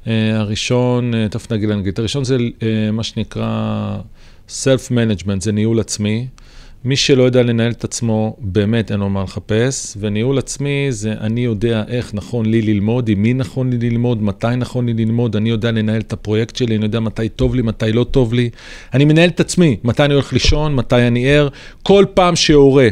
Uh, 0.07 0.09
הראשון, 0.35 1.13
uh, 1.15 1.29
תכף 1.31 1.53
נגיד 1.53 1.69
לאנגלית, 1.69 1.99
הראשון 1.99 2.25
זה 2.25 2.37
uh, 2.37 2.63
מה 2.93 3.03
שנקרא 3.03 3.97
Self-Management, 4.49 5.41
זה 5.41 5.53
ניהול 5.53 5.81
עצמי. 5.81 6.27
מי 6.85 6.97
שלא 6.97 7.23
יודע 7.23 7.43
לנהל 7.43 7.71
את 7.71 7.85
עצמו, 7.85 8.37
באמת 8.41 8.91
אין 8.91 9.01
לו 9.01 9.09
מה 9.09 9.23
לחפש, 9.23 9.97
וניהול 10.01 10.39
עצמי 10.39 10.87
זה 10.91 11.13
אני 11.21 11.41
יודע 11.41 11.85
איך 11.89 12.15
נכון 12.15 12.47
לי 12.47 12.63
ללמוד, 12.63 13.09
עם 13.09 13.23
מי 13.23 13.35
נכון 13.35 13.71
לי 13.71 13.91
ללמוד, 13.91 14.23
מתי 14.23 14.47
נכון 14.57 14.87
לי 14.87 14.95
ללמוד, 14.95 15.37
אני 15.37 15.51
יודע 15.51 15.71
לנהל 15.71 16.01
את 16.01 16.13
הפרויקט 16.13 16.57
שלי, 16.57 16.77
אני 16.77 16.85
יודע 16.85 17.01
מתי 17.01 17.29
טוב 17.29 17.55
לי, 17.55 17.63
מתי 17.63 17.93
לא 17.93 18.05
טוב 18.05 18.35
לי. 18.35 18.51
אני 18.95 19.05
מנהל 19.05 19.29
את 19.29 19.41
עצמי, 19.41 19.77
מתי 19.85 20.05
אני 20.05 20.15
הולך 20.15 20.33
לישון, 20.33 20.75
מתי 20.75 21.07
אני 21.07 21.29
ער. 21.29 21.49
כל 21.83 22.05
פעם 22.15 22.37
שהורה 22.37 22.89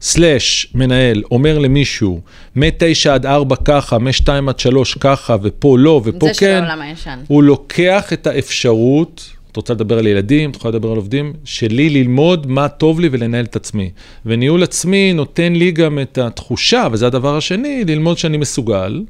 סלאש 0.00 0.68
מנהל 0.74 1.22
אומר 1.30 1.58
למישהו, 1.58 2.20
מ-9 2.56 3.10
עד 3.10 3.26
4 3.26 3.56
ככה, 3.64 3.98
מ-2 3.98 4.28
עד 4.48 4.58
3 4.58 4.94
ככה, 4.94 5.36
ופה 5.42 5.78
לא, 5.78 6.00
ופה 6.04 6.26
זה 6.26 6.34
של 6.34 6.40
כן, 6.40 6.54
העולם 6.64 6.82
הישן. 6.82 7.18
הוא 7.28 7.42
לוקח 7.42 8.12
את 8.12 8.26
האפשרות, 8.26 9.32
את 9.52 9.56
רוצה 9.56 9.74
לדבר 9.74 9.98
על 9.98 10.06
ילדים, 10.06 10.50
את 10.50 10.56
יכולה 10.56 10.74
לדבר 10.74 10.90
על 10.90 10.96
עובדים, 10.96 11.32
שלי 11.44 11.90
ללמוד 11.90 12.46
מה 12.46 12.68
טוב 12.68 13.00
לי 13.00 13.08
ולנהל 13.12 13.44
את 13.44 13.56
עצמי. 13.56 13.90
וניהול 14.26 14.62
עצמי 14.62 15.12
נותן 15.12 15.52
לי 15.52 15.70
גם 15.70 15.98
את 15.98 16.18
התחושה, 16.18 16.88
וזה 16.92 17.06
הדבר 17.06 17.36
השני, 17.36 17.84
ללמוד 17.86 18.18
שאני 18.18 18.36
מסוגל. 18.36 19.02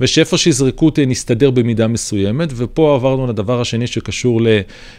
ושאיפה 0.00 0.38
שיזרקו 0.38 0.86
אותי 0.86 1.06
נסתדר 1.06 1.50
במידה 1.50 1.86
מסוימת, 1.86 2.48
ופה 2.56 2.94
עברנו 2.94 3.26
לדבר 3.26 3.60
השני 3.60 3.86
שקשור 3.86 4.40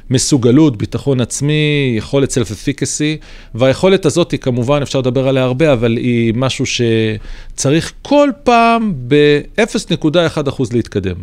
למסוגלות, 0.10 0.78
ביטחון 0.78 1.22
עצמי, 1.22 1.94
יכולת 1.98 2.32
self-efficacy, 2.32 3.24
והיכולת 3.56 4.06
הזאת 4.06 4.32
היא 4.32 4.40
כמובן, 4.40 4.82
אפשר 4.82 5.00
לדבר 5.00 5.28
עליה 5.28 5.44
הרבה, 5.44 5.74
אבל 5.74 5.98
היא 5.98 6.34
משהו 6.36 6.66
שצריך 6.66 7.94
כל 8.02 8.30
פעם 8.44 8.94
ב-0.1% 9.08 10.64
להתקדם. 10.74 11.16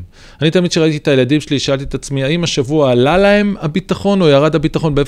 אני 0.42 0.50
תמיד 0.50 0.70
כשראיתי 0.70 0.96
את 0.96 1.08
הילדים 1.08 1.40
שלי, 1.40 1.58
שאלתי 1.58 1.84
את 1.84 1.94
עצמי, 1.94 2.24
האם 2.24 2.44
השבוע 2.44 2.90
עלה 2.90 3.18
להם 3.18 3.56
הביטחון 3.60 4.22
או 4.22 4.28
ירד 4.28 4.54
הביטחון 4.54 4.94
ב-0.1%? 4.94 5.04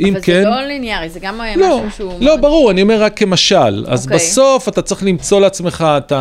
אם 0.00 0.12
אבל 0.14 0.22
כן... 0.22 0.42
זה 0.42 0.48
לא 0.50 0.60
ליניארי, 0.66 1.08
זה 1.08 1.18
גם 1.22 1.40
לא, 1.56 1.78
משהו 1.86 1.96
שהוא... 1.96 2.12
לא, 2.20 2.26
מאוד- 2.26 2.40
ברור, 2.40 2.70
אני 2.70 2.82
אומר 2.82 3.02
רק 3.02 3.18
כמשל. 3.18 3.84
אז 3.88 4.04
אוקיי. 4.04 4.16
בסוף 4.16 4.68
אתה 4.68 4.82
צריך 4.82 5.02
למצוא 5.02 5.40
לעצמך 5.40 5.84
את 5.88 6.12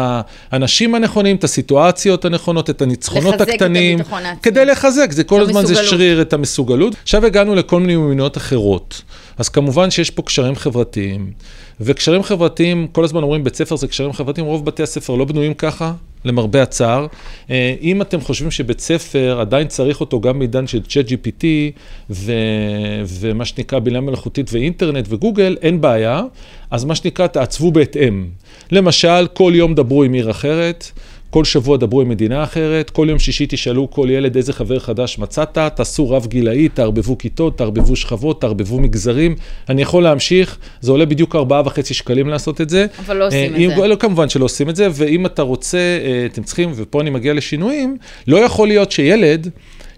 האנשים 0.51 0.95
הנכונים, 0.95 1.32
את 1.35 1.43
הסיטואציות 1.43 2.25
הנכונות, 2.25 2.69
את 2.69 2.81
הניצחונות 2.81 3.33
לחזק 3.33 3.49
את 3.49 3.49
הקטנים. 3.49 3.99
הביטחון 3.99 4.25
העצמי. 4.25 4.41
כדי 4.41 4.65
לחזק, 4.65 5.11
זה 5.11 5.23
כל 5.23 5.41
הזמן 5.41 5.65
זה. 5.65 5.75
שריר 5.75 6.21
את 6.21 6.33
המסוגלות. 6.33 6.95
עכשיו 7.03 7.25
הגענו 7.25 7.55
לכל 7.55 7.79
מיני 7.79 7.95
מיומנויות 7.95 8.37
אחרות. 8.37 9.01
אז 9.37 9.49
כמובן 9.49 9.91
שיש 9.91 10.09
פה 10.09 10.21
קשרים 10.21 10.55
חברתיים. 10.55 11.31
וקשרים 11.81 12.23
חברתיים, 12.23 12.87
כל 12.91 13.03
הזמן 13.03 13.23
אומרים 13.23 13.43
בית 13.43 13.55
ספר 13.55 13.75
זה 13.75 13.87
קשרים 13.87 14.13
חברתיים, 14.13 14.47
רוב 14.47 14.65
בתי 14.65 14.83
הספר 14.83 15.15
לא 15.15 15.25
בנויים 15.25 15.53
ככה, 15.53 15.93
למרבה 16.25 16.63
הצער. 16.63 17.07
אה, 17.49 17.75
אם 17.81 18.01
אתם 18.01 18.21
חושבים 18.21 18.51
שבית 18.51 18.79
ספר 18.79 19.37
עדיין 19.39 19.67
צריך 19.67 20.01
אותו 20.01 20.21
גם 20.21 20.39
בעידן 20.39 20.67
של 20.67 20.81
צ'אט 20.81 21.07
GPT 21.07 21.45
ו... 22.09 22.31
ומה 23.07 23.45
שנקרא 23.45 23.79
בינה 23.79 24.01
מלאכותית 24.01 24.49
ואינטרנט 24.53 25.05
וגוגל, 25.09 25.57
אין 25.61 25.81
בעיה. 25.81 26.21
אז 26.71 26.85
מה 26.85 26.95
שנקרא, 26.95 27.27
תעצבו 27.27 27.71
בהתאם. 27.71 28.27
למשל, 28.71 29.27
כל 29.33 29.51
יום 29.55 29.75
דברו 29.75 30.03
עם 30.03 30.13
עיר 30.13 30.31
אחרת. 30.31 30.91
כל 31.33 31.45
שבוע 31.45 31.77
דברו 31.77 32.01
עם 32.01 32.09
מדינה 32.09 32.43
אחרת, 32.43 32.89
כל 32.89 33.07
יום 33.09 33.19
שישי 33.19 33.45
תשאלו 33.49 33.89
כל 33.91 34.07
ילד 34.11 34.35
איזה 34.35 34.53
חבר 34.53 34.79
חדש 34.79 35.19
מצאת, 35.19 35.57
תעשו 35.75 36.09
רב 36.09 36.27
גילאי, 36.27 36.69
תערבבו 36.69 37.17
כיתות, 37.17 37.57
תערבבו 37.57 37.95
שכבות, 37.95 38.41
תערבבו 38.41 38.79
מגזרים. 38.79 39.35
אני 39.69 39.81
יכול 39.81 40.03
להמשיך, 40.03 40.57
זה 40.81 40.91
עולה 40.91 41.05
בדיוק 41.05 41.35
ארבעה 41.35 41.61
וחצי 41.65 41.93
שקלים 41.93 42.27
לעשות 42.29 42.61
את 42.61 42.69
זה. 42.69 42.85
אבל 43.05 43.17
לא 43.17 43.27
עושים 43.27 43.39
אה, 43.53 43.57
את 43.57 43.61
אם- 43.61 43.81
זה. 43.81 43.87
לא, 43.87 43.95
כמובן 43.95 44.29
שלא 44.29 44.45
עושים 44.45 44.69
את 44.69 44.75
זה, 44.75 44.87
ואם 44.93 45.25
אתה 45.25 45.41
רוצה, 45.41 45.77
אה, 45.77 46.25
אתם 46.25 46.43
צריכים, 46.43 46.71
ופה 46.75 47.01
אני 47.01 47.09
מגיע 47.09 47.33
לשינויים, 47.33 47.97
לא 48.27 48.37
יכול 48.37 48.67
להיות 48.67 48.91
שילד 48.91 49.49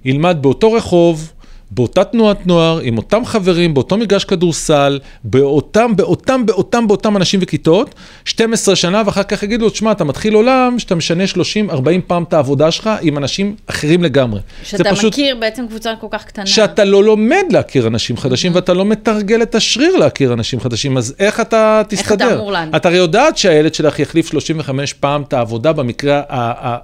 ילמד 0.05 0.37
באותו 0.41 0.73
רחוב, 0.73 1.31
באותה 1.71 2.03
תנועת 2.03 2.47
נוער, 2.47 2.79
עם 2.79 2.97
אותם 2.97 3.25
חברים, 3.25 3.73
באותו 3.73 3.97
מגרש 3.97 4.23
כדורסל, 4.25 4.99
באותם, 5.23 5.91
באותם, 5.95 6.45
באותם, 6.45 6.87
באותם 6.87 7.17
אנשים 7.17 7.39
וכיתות, 7.43 7.95
12 8.25 8.75
שנה, 8.75 9.01
ואחר 9.05 9.23
כך 9.23 9.43
יגידו 9.43 9.65
לו, 9.65 9.69
תשמע, 9.71 9.91
אתה 9.91 10.03
מתחיל 10.03 10.33
עולם 10.33 10.79
שאתה 10.79 10.95
משנה 10.95 11.27
30, 11.27 11.69
40 11.69 12.01
פעם 12.07 12.23
את 12.23 12.33
העבודה 12.33 12.71
שלך 12.71 12.89
עם 13.01 13.17
אנשים 13.17 13.55
אחרים 13.67 14.03
לגמרי. 14.03 14.39
שאתה 14.63 14.83
פשוט- 14.91 15.13
מכיר 15.13 15.35
בעצם 15.39 15.67
קבוצה 15.67 15.91
כל 16.01 16.07
כך 16.11 16.25
קטנה. 16.25 16.45
שאתה 16.45 16.83
לא 16.83 17.03
לומד 17.03 17.43
להכיר 17.49 17.87
אנשים 17.87 18.17
חדשים 18.17 18.55
ואתה 18.55 18.73
לא 18.73 18.85
מתרגל 18.85 19.41
את 19.41 19.55
השריר 19.55 19.95
להכיר 19.97 20.33
אנשים 20.33 20.59
חדשים, 20.59 20.97
אז 20.97 21.15
איך 21.19 21.39
אתה 21.39 21.81
תסתדר? 21.87 22.35
אמור 22.35 22.51
לענות? 22.51 22.75
את 22.75 22.85
הרי 22.85 22.97
יודעת 22.97 23.37
שהילד 23.37 23.73
שלך 23.73 23.99
יחליף 23.99 24.27
35 24.31 24.93
פעם 24.93 25.21
את 25.21 25.33
העבודה 25.33 25.73
במקרה 25.73 26.21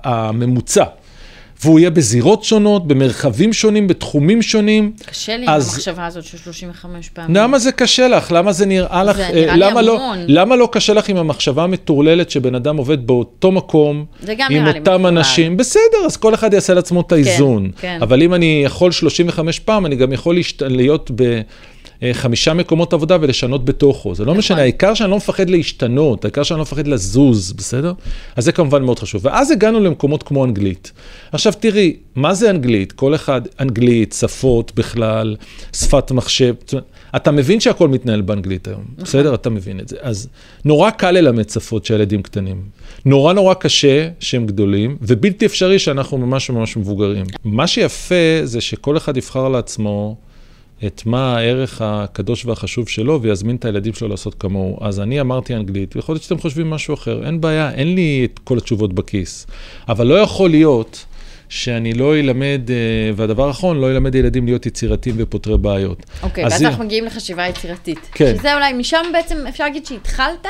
הממוצע. 0.04 0.84
והוא 1.64 1.80
יהיה 1.80 1.90
בזירות 1.90 2.44
שונות, 2.44 2.88
במרחבים 2.88 3.54
שונים, 3.54 3.88
בתחומים 3.88 4.42
שונים. 4.42 4.92
קשה 5.06 5.38
לי 5.38 5.44
עם 5.44 5.50
אז- 5.50 5.74
המחשבה 5.74 6.06
הזאת 6.06 6.24
של 6.24 6.38
35 6.38 7.10
פעמים. 7.10 7.36
למה 7.36 7.60
זה 7.60 7.72
קשה 7.72 8.08
לך? 8.08 8.32
למה 8.32 8.52
זה 8.52 8.66
נראה 8.66 9.04
לך? 9.04 9.18
זה 9.18 9.24
אה, 9.24 9.32
נראה 9.32 9.56
לי 9.56 9.60
למה 9.60 9.82
לא, 9.82 9.96
המון. 10.02 10.18
למה 10.28 10.56
לא 10.56 10.70
קשה 10.72 10.94
לך 10.94 11.10
עם 11.10 11.18
המחשבה 11.18 11.64
המטורללת 11.64 12.30
שבן 12.32 12.56
אדם 12.56 12.78
עובד 12.78 13.08
באותו 13.08 13.52
מקום, 13.52 14.06
עם 14.50 14.66
לי 14.66 14.80
אותם. 14.80 15.06
אנשים? 15.06 15.58
בסדר, 15.58 15.82
אז 16.06 16.18
כל 16.18 16.34
אחד 16.34 16.54
יעשה 16.54 16.74
לעצמו 16.74 17.02
את 17.02 17.12
האיזון. 17.12 17.72
כן. 17.82 18.00
אבל 18.02 18.22
אם 18.22 18.34
אני 18.34 18.62
יכול 18.66 18.92
35 18.92 19.60
פעם, 19.60 19.86
אני 19.86 19.96
גם 19.96 20.14
יכול 20.14 20.36
להשת... 20.36 20.62
להיות 20.62 21.12
בחמישה 22.02 22.54
מקומות 22.54 22.94
עבודה 22.94 23.18
ולשנות 23.22 23.66
בתוכו. 23.66 24.16
זה 24.16 24.26
לא 24.26 24.36
משנה, 24.36 24.62
העיקר 24.62 24.94
שאני 24.94 25.12
לא 25.12 25.18
מפחד 25.18 25.50
להשתנות, 25.50 26.26
העיקר 26.26 26.44
שאני 26.44 26.58
לא 26.58 26.62
מפחד 26.62 26.88
לזוז, 26.88 27.54
בסדר? 27.54 27.94
אז 28.36 28.46
זה 28.46 28.52
כמובן 28.52 28.84
מאוד 28.84 29.00
חשוב. 29.00 29.26
ואז 29.26 29.52
הגענו 29.52 29.80
למקומות 29.80 30.24
כמו 30.24 30.46
אנגלית. 30.46 30.92
עכשיו 31.32 31.54
תראי, 31.60 31.96
מה 32.16 32.34
זה 32.34 32.50
אנגלית? 32.50 32.92
כל 32.92 33.16
אחד, 33.16 33.42
אנגלית, 33.60 34.16
שפות 34.20 34.72
בכלל, 34.76 35.36
שפת 35.74 36.12
מחשב. 36.12 36.54
אתה 37.16 37.32
מבין 37.32 37.60
שהכל 37.60 37.88
מתנהל 37.88 38.22
באנגלית 38.22 38.68
היום, 38.68 38.84
בסדר? 38.98 39.34
אתה 39.34 39.50
מבין 39.50 39.80
את 39.80 39.88
זה. 39.88 39.96
אז 40.02 40.28
נורא 40.66 40.90
קל 40.90 41.12
ללמד 41.12 41.50
שפות 41.50 41.86
שהילדים 41.86 42.22
קטנים. 42.22 42.62
נורא 43.06 43.34
נורא 43.34 43.54
קשה 43.54 44.10
שהם 44.20 44.46
גדולים, 44.46 44.98
ובלתי 45.02 45.46
אפשרי 45.46 45.80
שאנחנו 45.80 46.18
ממש 46.18 46.50
ממש 46.50 46.78
מבוגרים. 46.78 47.26
מה 47.44 47.68
שיפה 47.68 48.16
זה 48.44 48.62
שכל 48.62 48.98
אחד 48.98 49.18
יבחר 49.18 49.50
לעצמו 49.50 50.16
את 50.86 51.02
מה 51.06 51.38
הערך 51.38 51.82
הקדוש 51.86 52.46
והחשוב 52.46 52.90
שלו, 52.90 53.22
ויזמין 53.22 53.56
את 53.56 53.66
הילדים 53.66 53.94
שלו 53.94 54.08
לעשות 54.08 54.36
כמוהו. 54.40 54.78
אז 54.82 55.00
אני 55.00 55.22
אמרתי 55.22 55.56
אנגלית, 55.56 55.96
ויכול 55.96 56.16
להיות 56.16 56.24
שאתם 56.24 56.38
חושבים 56.38 56.70
משהו 56.70 56.94
אחר. 56.94 57.26
אין 57.26 57.42
בעיה, 57.42 57.72
אין 57.72 57.96
לי 57.96 58.28
את 58.34 58.40
כל 58.40 58.58
התשובות 58.58 58.94
בכיס. 58.94 59.48
אבל 59.90 60.08
לא 60.08 60.14
יכול 60.20 60.50
להיות 60.50 61.06
שאני 61.50 61.94
לא 61.94 62.16
אלמד, 62.16 62.62
אה, 62.70 62.76
והדבר 63.16 63.48
האחרון, 63.48 63.82
לא 63.82 63.92
אלמד 63.92 64.16
ילדים 64.16 64.46
להיות 64.46 64.66
יצירתיים 64.66 65.16
ופותרי 65.20 65.58
בעיות. 65.58 66.06
אוקיי, 66.24 66.46
אז 66.46 66.52
ואז 66.52 66.62
הנה- 66.62 66.70
אנחנו 66.70 66.84
מגיעים 66.84 67.06
לחשיבה 67.06 67.48
יצירתית. 67.48 68.00
כן. 68.12 68.34
שזה 68.38 68.54
אולי, 68.56 68.74
משם 68.74 69.06
בעצם 69.14 69.38
אפשר 69.50 69.64
להגיד 69.64 69.86
שהתחלת 69.86 70.48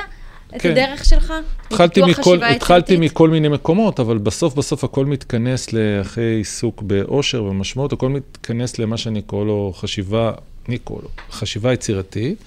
את 0.56 0.62
כן. 0.62 0.72
הדרך 0.72 1.06
שלך? 1.06 1.34
התחלתי 1.68 2.02
מכל, 2.02 2.44
התחלתי? 2.44 2.98
מכל 2.98 3.30
מיני 3.30 3.48
מקומות, 3.48 4.00
אבל 4.00 4.18
בסוף 4.18 4.54
בסוף 4.54 4.84
הכל 4.84 5.06
מתכנס 5.06 5.74
לאחרי 5.74 6.36
עיסוק 6.36 6.82
באושר 6.82 7.44
ומשמעות, 7.44 7.94
הכל 7.94 8.10
מתכנס 8.10 8.80
למה 8.80 8.98
שאני 8.98 9.22
קורא 9.22 9.46
לו 9.46 9.74
חשיבה, 9.76 10.32
אני 10.70 10.78
קורא 10.78 11.02
לו 11.02 11.10
חשיבה 11.32 11.74
יצירתית, 11.74 12.38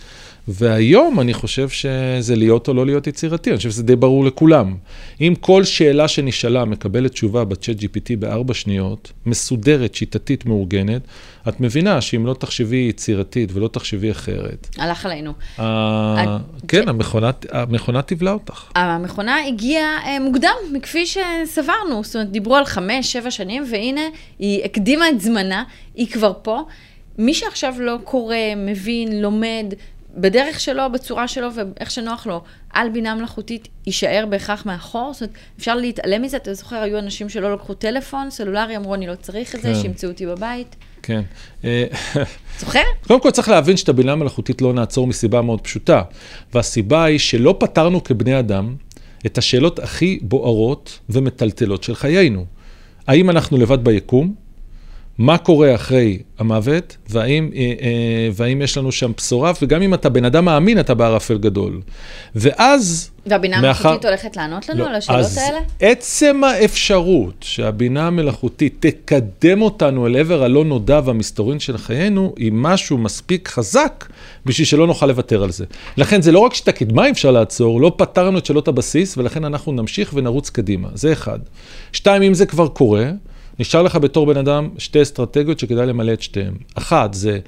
והיום 0.48 1.20
אני 1.20 1.34
חושב 1.34 1.68
שזה 1.68 2.36
להיות 2.36 2.68
או 2.68 2.74
לא 2.74 2.86
להיות 2.86 3.06
יצירתי, 3.06 3.50
אני 3.50 3.56
חושב 3.56 3.70
שזה 3.70 3.82
די 3.82 3.96
ברור 3.96 4.24
לכולם. 4.24 4.74
אם 5.20 5.34
כל 5.40 5.64
שאלה 5.64 6.08
שנשאלה 6.08 6.64
מקבלת 6.64 7.10
תשובה 7.12 7.44
בצ'אט 7.44 7.76
GPT 7.80 8.16
בארבע 8.18 8.54
שניות, 8.54 9.12
מסודרת, 9.26 9.94
שיטתית, 9.94 10.46
מאורגנת, 10.46 11.02
את 11.48 11.60
מבינה 11.60 12.00
שאם 12.00 12.26
לא 12.26 12.34
תחשבי 12.34 12.86
יצירתית 12.90 13.50
ולא 13.52 13.68
תחשבי 13.68 14.10
אחרת, 14.10 14.68
הלך 14.78 15.06
עלינו. 15.06 15.32
ה- 15.58 16.36
כן, 16.68 16.88
המכונה- 16.88 17.30
המכונה 17.50 18.02
תבלע 18.02 18.32
אותך. 18.32 18.64
המכונה 18.74 19.36
הגיעה 19.48 19.98
אה, 20.06 20.20
מוקדם, 20.20 20.54
מכפי 20.72 21.04
שסברנו. 21.06 22.04
זאת 22.04 22.16
אומרת, 22.16 22.30
דיברו 22.30 22.56
על 22.56 22.64
חמש, 22.64 23.12
שבע 23.12 23.30
שנים, 23.30 23.64
והנה, 23.70 24.00
היא 24.38 24.64
הקדימה 24.64 25.08
את 25.08 25.20
זמנה, 25.20 25.64
היא 25.94 26.06
כבר 26.06 26.32
פה. 26.42 26.60
מי 27.18 27.34
שעכשיו 27.34 27.74
לא 27.78 27.96
קורא, 28.04 28.36
מבין, 28.56 29.20
לומד, 29.22 29.74
בדרך 30.16 30.60
שלו, 30.60 30.82
בצורה 30.92 31.28
שלו 31.28 31.48
ואיך 31.54 31.90
שנוח 31.90 32.26
לו, 32.26 32.42
על 32.72 32.88
בינה 32.88 33.14
מלאכותית, 33.14 33.68
יישאר 33.86 34.24
בהכרח 34.30 34.66
מאחור. 34.66 35.12
זאת 35.12 35.22
אומרת, 35.22 35.34
אפשר 35.58 35.76
להתעלם 35.76 36.22
מזה. 36.22 36.36
אתה 36.36 36.54
זוכר, 36.54 36.76
היו 36.76 36.98
אנשים 36.98 37.28
שלא 37.28 37.54
לקחו 37.54 37.74
טלפון 37.74 38.30
סלולרי, 38.30 38.76
אמרו, 38.76 38.94
אני 38.94 39.06
לא 39.06 39.14
צריך 39.14 39.54
את 39.54 39.62
זה, 39.62 39.68
כן. 39.68 39.80
שימצאו 39.82 40.08
אותי 40.08 40.26
בבית. 40.26 40.76
כן. 41.02 41.22
אה, 41.64 41.84
זוכר? 42.60 42.82
קודם 43.06 43.20
כל 43.20 43.30
צריך 43.30 43.48
להבין 43.48 43.76
שאת 43.76 43.88
הבינה 43.88 44.12
המלאכותית 44.12 44.62
לא 44.62 44.72
נעצור 44.72 45.06
מסיבה 45.06 45.42
מאוד 45.42 45.60
פשוטה. 45.60 46.02
והסיבה 46.54 47.04
היא 47.04 47.18
שלא 47.18 47.56
פתרנו 47.60 48.04
כבני 48.04 48.38
אדם 48.38 48.74
את 49.26 49.38
השאלות 49.38 49.78
הכי 49.78 50.18
בוערות 50.22 50.98
ומטלטלות 51.08 51.82
של 51.82 51.94
חיינו. 51.94 52.44
האם 53.06 53.30
אנחנו 53.30 53.58
לבד 53.58 53.84
ביקום? 53.84 54.43
מה 55.18 55.38
קורה 55.38 55.74
אחרי 55.74 56.18
המוות, 56.38 56.96
והאם, 57.08 57.50
אה, 57.54 57.60
אה, 57.60 58.28
והאם 58.34 58.62
יש 58.62 58.78
לנו 58.78 58.92
שם 58.92 59.12
בשורה, 59.16 59.52
וגם 59.62 59.82
אם 59.82 59.94
אתה 59.94 60.08
בן 60.08 60.24
אדם 60.24 60.44
מאמין, 60.44 60.80
אתה 60.80 60.94
בערפל 60.94 61.38
גדול. 61.38 61.80
ואז... 62.34 63.10
והבינה 63.26 63.60
מאחר- 63.60 63.88
המלאכותית 63.88 64.04
הולכת 64.10 64.36
לענות 64.36 64.68
לנו 64.68 64.80
לא, 64.80 64.88
על 64.88 64.94
השאלות 64.94 65.20
אז 65.20 65.38
האלה? 65.38 65.58
עצם 65.80 66.44
האפשרות 66.44 67.34
שהבינה 67.40 68.06
המלאכותית 68.06 68.86
תקדם 68.86 69.62
אותנו 69.62 70.06
אל 70.06 70.16
עבר 70.16 70.42
הלא 70.42 70.64
נודע 70.64 71.00
והמסתורין 71.04 71.60
של 71.60 71.78
חיינו, 71.78 72.34
היא 72.36 72.52
משהו 72.54 72.98
מספיק 72.98 73.48
חזק 73.48 74.08
בשביל 74.46 74.66
שלא 74.66 74.86
נוכל 74.86 75.06
לוותר 75.06 75.42
על 75.42 75.50
זה. 75.50 75.64
לכן 75.96 76.22
זה 76.22 76.32
לא 76.32 76.38
רק 76.38 76.54
שאת 76.54 76.68
הקדמה 76.68 77.10
אפשר 77.10 77.30
לעצור, 77.30 77.80
לא 77.80 77.92
פתרנו 77.96 78.38
את 78.38 78.46
שאלות 78.46 78.68
הבסיס, 78.68 79.18
ולכן 79.18 79.44
אנחנו 79.44 79.72
נמשיך 79.72 80.10
ונרוץ 80.14 80.50
קדימה. 80.50 80.88
זה 80.94 81.12
אחד. 81.12 81.38
שתיים, 81.92 82.22
אם 82.22 82.34
זה 82.34 82.46
כבר 82.46 82.68
קורה, 82.68 83.10
נשאר 83.58 83.82
לך 83.82 83.96
בתור 83.96 84.26
בן 84.26 84.36
אדם 84.36 84.68
שתי 84.78 85.02
אסטרטגיות 85.02 85.58
שכדאי 85.58 85.86
למלא 85.86 86.12
את 86.12 86.22
שתיהן. 86.22 86.54
אחת 86.74 87.14
זה, 87.14 87.38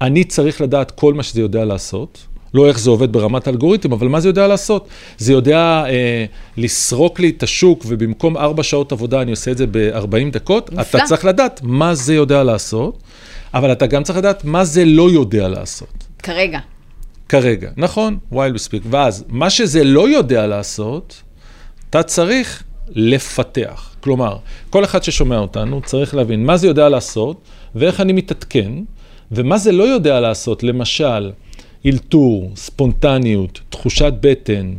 אני 0.00 0.24
צריך 0.24 0.60
לדעת 0.60 0.90
כל 0.90 1.14
מה 1.14 1.22
שזה 1.22 1.40
יודע 1.40 1.64
לעשות. 1.64 2.26
לא 2.54 2.68
איך 2.68 2.78
זה 2.78 2.90
עובד 2.90 3.12
ברמת 3.12 3.48
אלגוריתם, 3.48 3.92
אבל 3.92 4.08
מה 4.08 4.20
זה 4.20 4.28
יודע 4.28 4.46
לעשות? 4.46 4.88
זה 5.18 5.32
יודע 5.32 5.84
אה, 5.88 6.24
לסרוק 6.56 7.20
לי 7.20 7.30
את 7.30 7.42
השוק, 7.42 7.84
ובמקום 7.88 8.36
ארבע 8.36 8.62
שעות 8.62 8.92
עבודה 8.92 9.22
אני 9.22 9.30
עושה 9.30 9.50
את 9.50 9.58
זה 9.58 9.66
ב-40 9.70 10.32
דקות. 10.32 10.72
נפלא. 10.72 10.82
אתה 10.82 11.06
צריך 11.06 11.24
לדעת 11.24 11.60
מה 11.62 11.94
זה 11.94 12.14
יודע 12.14 12.44
לעשות, 12.44 13.02
אבל 13.54 13.72
אתה 13.72 13.86
גם 13.86 14.02
צריך 14.02 14.18
לדעת 14.18 14.44
מה 14.44 14.64
זה 14.64 14.84
לא 14.84 15.10
יודע 15.10 15.48
לעשות. 15.48 16.04
כרגע. 16.18 16.58
כרגע, 17.28 17.70
נכון, 17.76 18.18
while 18.32 18.54
we 18.54 18.68
speak. 18.68 18.86
ואז, 18.90 19.24
מה 19.28 19.50
שזה 19.50 19.84
לא 19.84 20.08
יודע 20.08 20.46
לעשות, 20.46 21.22
אתה 21.90 22.02
צריך 22.02 22.62
לפתח. 22.88 23.91
כלומר, 24.02 24.36
כל 24.70 24.84
אחד 24.84 25.02
ששומע 25.02 25.38
אותנו 25.38 25.80
צריך 25.84 26.14
להבין 26.14 26.46
מה 26.46 26.56
זה 26.56 26.66
יודע 26.66 26.88
לעשות, 26.88 27.36
ואיך 27.74 28.00
אני 28.00 28.12
מתעדכן, 28.12 28.72
ומה 29.32 29.58
זה 29.58 29.72
לא 29.72 29.84
יודע 29.84 30.20
לעשות, 30.20 30.62
למשל, 30.62 31.30
אלתור, 31.86 32.50
ספונטניות, 32.56 33.60
תחושת 33.70 34.12
בטן, 34.20 34.72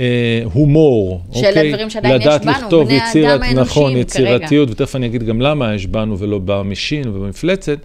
אה, 0.00 0.42
הומור, 0.52 1.20
שאלה 1.32 1.48
אוקיי? 1.48 1.72
דברים 1.72 1.90
שעדיין 1.90 2.20
יש 2.20 2.26
בנו, 2.26 2.50
לכתוב 2.50 2.84
בני 2.88 2.98
האדם 2.98 3.08
יצירת- 3.10 3.30
האנושיים 3.42 3.58
נכון, 3.58 3.90
כרגע. 3.92 4.00
יצירתיות, 4.00 4.70
ותכף 4.70 4.96
אני 4.96 5.06
אגיד 5.06 5.22
גם 5.22 5.40
למה 5.40 5.74
יש 5.74 5.86
בנו 5.86 6.18
ולא 6.18 6.40
ב 6.44 6.52
machine 6.52 7.08
ובמפלצת. 7.08 7.78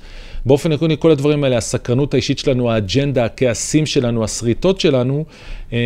באופן 0.46 0.72
עקרוני, 0.72 0.96
כל 1.00 1.12
הדברים 1.12 1.44
האלה, 1.44 1.58
הסקרנות 1.58 2.14
האישית 2.14 2.40
שלנו, 2.40 2.72
האג'נדה, 2.72 3.26
הכעסים 3.26 3.86
שלנו, 3.86 4.24
השריטות 4.24 4.80
שלנו, 4.80 5.26
אה, 5.74 5.78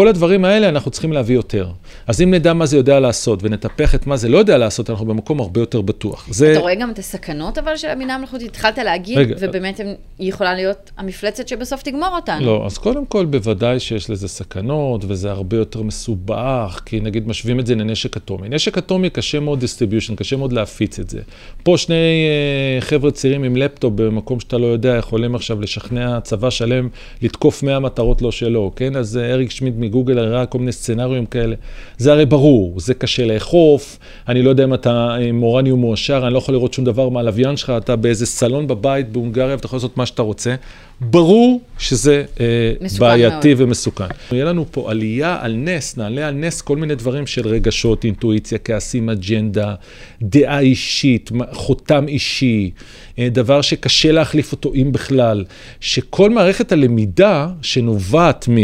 כל 0.00 0.08
הדברים 0.08 0.44
האלה 0.44 0.68
אנחנו 0.68 0.90
צריכים 0.90 1.12
להביא 1.12 1.34
יותר. 1.34 1.68
אז 2.06 2.22
אם 2.22 2.34
נדע 2.34 2.52
מה 2.52 2.66
זה 2.66 2.76
יודע 2.76 3.00
לעשות 3.00 3.38
ונטפח 3.42 3.94
את 3.94 4.06
מה 4.06 4.16
זה 4.16 4.28
לא 4.28 4.38
יודע 4.38 4.58
לעשות, 4.58 4.90
אנחנו 4.90 5.06
במקום 5.06 5.40
הרבה 5.40 5.60
יותר 5.60 5.80
בטוח. 5.80 6.26
זה... 6.30 6.52
אתה 6.52 6.60
רואה 6.60 6.74
גם 6.74 6.90
את 6.90 6.98
הסכנות 6.98 7.58
אבל 7.58 7.76
של 7.76 7.88
הבינה 7.88 8.14
המלאכותית? 8.14 8.50
התחלת 8.50 8.78
להגיד, 8.78 9.18
רגע. 9.18 9.36
ובאמת 9.40 9.80
היא 10.18 10.28
יכולה 10.28 10.54
להיות 10.54 10.90
המפלצת 10.96 11.48
שבסוף 11.48 11.82
תגמור 11.82 12.16
אותנו. 12.16 12.46
לא, 12.46 12.66
אז 12.66 12.78
קודם 12.78 13.06
כל, 13.06 13.24
בוודאי 13.24 13.80
שיש 13.80 14.10
לזה 14.10 14.28
סכנות, 14.28 15.04
וזה 15.08 15.30
הרבה 15.30 15.56
יותר 15.56 15.82
מסובך, 15.82 16.80
כי 16.86 17.00
נגיד 17.00 17.28
משווים 17.28 17.60
את 17.60 17.66
זה 17.66 17.74
לנשק 17.74 18.16
אטומי. 18.16 18.48
נשק 18.48 18.78
אטומי 18.78 19.10
קשה 19.10 19.40
מאוד 19.40 19.62
distribution, 19.62 20.14
קשה 20.16 20.36
מאוד 20.36 20.52
להפיץ 20.52 20.98
את 20.98 21.10
זה. 21.10 21.20
פה 21.62 21.78
שני 21.78 21.94
uh, 22.78 22.84
חבר'ה 22.84 23.10
צעירים 23.10 23.44
עם 23.44 23.56
לפטופ 23.56 23.92
במקום 23.94 24.40
שאתה 24.40 24.58
לא 24.58 24.66
יודע, 24.66 24.96
יכולים 24.96 25.34
עכשיו 25.34 25.60
לשכנע 25.60 26.20
צבא 26.20 26.50
שלם 26.50 26.88
לתקוף 27.22 27.62
100 27.62 27.80
מטרות 27.80 28.22
לא 28.22 28.32
שלו, 28.32 28.72
כן? 28.76 28.96
אז 28.96 29.16
uh, 29.16 29.32
אריק 29.32 29.50
שמיד 29.50 29.80
מגוגל 29.90 30.18
הראה 30.18 30.46
כל 30.46 30.58
מיני 30.58 30.72
סצנריונים 30.72 31.26
כאלה. 31.26 31.54
זה 31.98 32.12
הרי 32.12 32.26
ברור, 32.26 32.80
זה 32.80 32.94
קשה 32.94 33.26
לאכוף, 33.26 33.98
אני 34.28 34.42
לא 34.42 34.50
יודע 34.50 34.64
אם 34.64 34.74
אתה 34.74 35.16
מורני 35.32 35.72
ומואשר, 35.72 36.22
אני 36.26 36.32
לא 36.32 36.38
יכול 36.38 36.54
לראות 36.54 36.72
שום 36.72 36.84
דבר 36.84 37.08
מהלוויין 37.08 37.56
שלך, 37.56 37.72
אתה 37.76 37.96
באיזה 37.96 38.26
סלון 38.26 38.66
בבית 38.66 39.12
בהונגריה 39.12 39.54
ואתה 39.54 39.66
יכול 39.66 39.76
לעשות 39.76 39.96
מה 39.96 40.06
שאתה 40.06 40.22
רוצה. 40.22 40.54
ברור 41.00 41.60
שזה 41.78 42.24
אה, 42.40 42.72
מסוכן 42.80 43.00
בעייתי 43.00 43.54
מאוד. 43.54 43.60
ומסוכן. 43.68 44.04
יהיה 44.32 44.44
לנו 44.44 44.64
פה 44.70 44.90
עלייה 44.90 45.38
על 45.40 45.56
נס, 45.56 45.96
נעלה 45.96 46.28
על 46.28 46.34
נס 46.34 46.62
כל 46.62 46.76
מיני 46.76 46.94
דברים 46.94 47.26
של 47.26 47.48
רגשות, 47.48 48.04
אינטואיציה, 48.04 48.58
כעסים, 48.58 49.08
אג'נדה, 49.08 49.74
דעה 50.22 50.60
אישית, 50.60 51.30
חותם 51.52 52.08
אישי, 52.08 52.70
אה, 53.18 53.28
דבר 53.28 53.62
שקשה 53.62 54.12
להחליף 54.12 54.52
אותו 54.52 54.74
אם 54.74 54.92
בכלל, 54.92 55.44
שכל 55.80 56.30
מערכת 56.30 56.72
הלמידה 56.72 57.48
שנובעת 57.62 58.48
מ... 58.48 58.56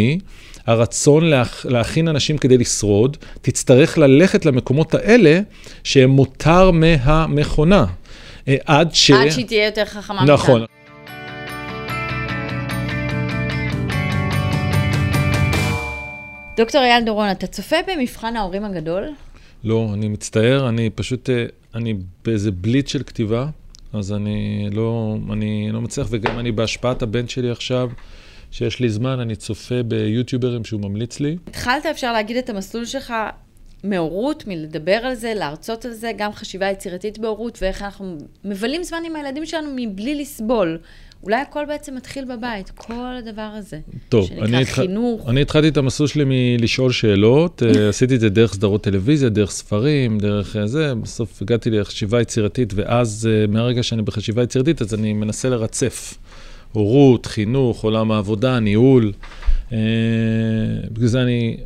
הרצון 0.66 1.24
להכ... 1.24 1.66
להכין 1.66 2.08
אנשים 2.08 2.38
כדי 2.38 2.58
לשרוד, 2.58 3.16
תצטרך 3.42 3.98
ללכת 3.98 4.46
למקומות 4.46 4.94
האלה 4.94 5.40
שהם 5.84 6.10
מותר 6.10 6.70
מהמכונה. 6.70 7.86
אה, 8.48 8.56
עד 8.66 8.94
ש... 8.94 9.10
עד 9.10 9.30
שהיא 9.30 9.46
תהיה 9.46 9.66
יותר 9.66 9.84
חכמה 9.84 10.16
מאיתנו. 10.16 10.34
נכון. 10.34 10.64
דוקטור 16.56 16.80
אייל 16.80 17.04
דורון, 17.04 17.30
אתה 17.30 17.46
צופה 17.46 17.76
במבחן 17.86 18.36
ההורים 18.36 18.64
הגדול? 18.64 19.04
לא, 19.64 19.90
אני 19.94 20.08
מצטער, 20.08 20.68
אני 20.68 20.90
פשוט, 20.90 21.30
אה, 21.30 21.44
אני 21.74 21.94
באיזה 22.24 22.50
בליץ 22.50 22.92
של 22.92 23.02
כתיבה, 23.02 23.46
אז 23.92 24.12
אני 24.12 24.68
לא, 24.72 25.16
אני 25.32 25.70
לא 25.72 25.80
מצליח, 25.80 26.06
וגם 26.10 26.38
אני 26.38 26.52
בהשפעת 26.52 27.02
הבן 27.02 27.28
שלי 27.28 27.50
עכשיו, 27.50 27.90
שיש 28.50 28.80
לי 28.80 28.88
זמן, 28.88 29.20
אני 29.20 29.36
צופה 29.36 29.82
ביוטיוברים 29.82 30.64
שהוא 30.64 30.80
ממליץ 30.80 31.20
לי. 31.20 31.36
התחלת, 31.46 31.86
אפשר 31.86 32.12
להגיד, 32.12 32.36
את 32.36 32.50
המסלול 32.50 32.84
שלך 32.84 33.12
מהורות, 33.84 34.44
מלדבר 34.46 34.92
על 34.92 35.14
זה, 35.14 35.32
להרצות 35.34 35.84
על 35.84 35.92
זה, 35.92 36.12
גם 36.18 36.32
חשיבה 36.32 36.70
יצירתית 36.70 37.18
בהורות, 37.18 37.58
ואיך 37.62 37.82
אנחנו 37.82 38.18
מבלים 38.44 38.84
זמן 38.84 38.98
עם 39.06 39.16
הילדים 39.16 39.46
שלנו 39.46 39.70
מבלי 39.76 40.14
לסבול. 40.14 40.78
אולי 41.22 41.40
הכל 41.40 41.64
בעצם 41.68 41.94
מתחיל 41.94 42.24
בבית, 42.24 42.70
כל 42.70 43.16
הדבר 43.18 43.50
הזה. 43.54 43.78
טוב, 44.08 44.26
שנקרא 44.26 44.44
אני, 44.44 44.62
התח... 44.62 44.74
חינוך. 44.74 45.28
אני 45.28 45.42
התחלתי 45.42 45.68
את 45.68 45.76
המסלול 45.76 46.08
שלי 46.08 46.24
מלשאול 46.26 46.92
שאלות, 46.92 47.62
אה, 47.62 47.88
עשיתי 47.88 48.14
את 48.14 48.20
זה 48.20 48.28
דרך 48.28 48.54
סדרות 48.54 48.82
טלוויזיה, 48.82 49.28
דרך 49.28 49.50
ספרים, 49.50 50.18
דרך 50.18 50.56
אה, 50.56 50.66
זה, 50.66 50.94
בסוף 50.94 51.42
הגעתי 51.42 51.70
לחשיבה 51.70 52.20
יצירתית, 52.20 52.72
ואז 52.76 53.28
אה, 53.30 53.46
מהרגע 53.46 53.82
שאני 53.82 54.02
בחשיבה 54.02 54.42
יצירתית, 54.42 54.82
אז 54.82 54.94
אני 54.94 55.12
מנסה 55.12 55.48
לרצף. 55.48 56.14
הורות, 56.76 57.26
חינוך, 57.26 57.84
עולם 57.84 58.12
העבודה, 58.12 58.60
ניהול. 58.60 59.12
אה, 59.72 59.78
בגלל 60.92 61.06
זה 61.06 61.22
אני, 61.22 61.56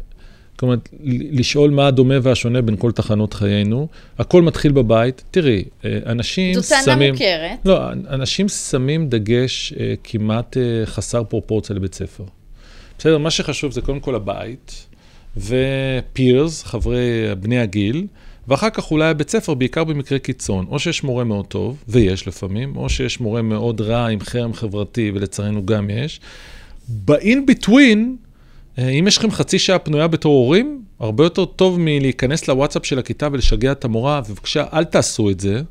כלומר, 0.57 0.75
לשאול 1.33 1.71
מה 1.71 1.87
הדומה 1.87 2.15
והשונה 2.23 2.63
בין 2.63 2.77
כל 2.77 2.93
תחנות 2.93 3.35
חיינו. 3.35 3.89
הכל 4.19 4.43
מתחיל 4.43 4.73
בבית. 4.73 5.25
תראי, 5.31 5.65
אה, 5.85 5.99
אנשים 6.07 6.55
זו 6.55 6.63
שמים... 6.63 6.85
טענה 6.85 7.13
מוכרת. 7.13 7.59
לא, 7.65 7.93
אנשים 7.93 8.49
שמים 8.49 9.09
דגש 9.09 9.73
אה, 9.73 9.95
כמעט 10.05 10.57
חסר 10.85 11.25
פרופורציה 11.25 11.77
לבית 11.77 11.95
ספר. 11.95 12.25
בסדר, 12.99 13.19
מה 13.19 13.31
שחשוב 13.31 13.73
זה 13.73 13.81
קודם 13.81 14.01
כל 14.01 14.15
הבית, 14.15 14.87
ופירס, 15.37 16.65
חברי 16.65 17.35
בני 17.41 17.59
הגיל, 17.59 18.07
ואחר 18.51 18.71
כך 18.71 18.91
אולי 18.91 19.09
הבית 19.09 19.31
ספר, 19.31 19.55
בעיקר 19.55 19.85
במקרה 19.85 20.19
קיצון. 20.19 20.67
או 20.69 20.79
שיש 20.79 21.05
מורה 21.05 21.25
מאוד 21.25 21.47
טוב, 21.47 21.85
ויש 21.89 22.29
לפעמים, 22.29 22.77
או 22.77 22.89
שיש 22.89 23.21
מורה 23.21 23.43
מאוד 23.43 23.81
רע 23.81 24.07
עם 24.07 24.21
חרם 24.21 24.55
חברתי, 24.55 25.13
ולצערנו 25.15 25.67
גם 25.67 25.91
יש. 25.91 26.21
ב-in 26.89 27.39
between, 27.51 27.99
אה, 28.79 28.89
אם 28.89 29.07
יש 29.07 29.19
לכם 29.19 29.31
חצי 29.31 29.59
שעה 29.59 29.79
פנויה 29.79 30.09
בתור 30.09 30.35
הורים, 30.35 30.83
הרבה 31.01 31.25
יותר 31.25 31.45
טוב 31.45 31.81
מלהיכנס 31.81 32.49
לוואטסאפ 32.49 32.87
של 32.87 32.99
הכיתה 32.99 33.29
ולשגע 33.33 33.73
את 33.73 33.85
המורה, 33.85 34.23
ובבקשה, 34.27 34.65
אל 34.73 34.85
תעשו 34.85 35.31
את 35.31 35.41
זה. 35.41 35.63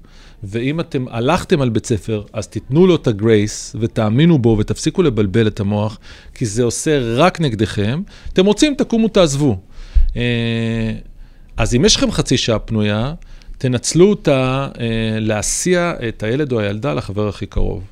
ואם 0.43 0.79
אתם 0.79 1.05
הלכתם 1.09 1.61
על 1.61 1.69
בית 1.69 1.85
ספר, 1.85 2.23
אז 2.33 2.47
תיתנו 2.47 2.87
לו 2.87 2.95
את 2.95 3.07
הגרייס, 3.07 3.75
ותאמינו 3.79 4.39
בו, 4.39 4.55
ותפסיקו 4.59 5.03
לבלבל 5.03 5.47
את 5.47 5.59
המוח, 5.59 5.99
כי 6.33 6.45
זה 6.45 6.63
עושה 6.63 6.99
רק 7.15 7.41
נגדכם. 7.41 8.01
אתם 8.33 8.45
רוצים, 8.45 8.75
תקומו, 8.75 9.07
תעזבו. 9.07 9.57
אז 11.59 11.75
אם 11.75 11.85
יש 11.85 11.95
לכם 11.95 12.11
חצי 12.11 12.37
שעה 12.37 12.59
פנויה, 12.59 13.13
תנצלו 13.57 14.09
אותה 14.09 14.67
אה, 14.79 15.17
להסיע 15.19 15.93
את 16.07 16.23
הילד 16.23 16.51
או 16.51 16.59
הילדה 16.59 16.93
לחבר 16.93 17.27
הכי 17.27 17.45
קרוב. 17.45 17.83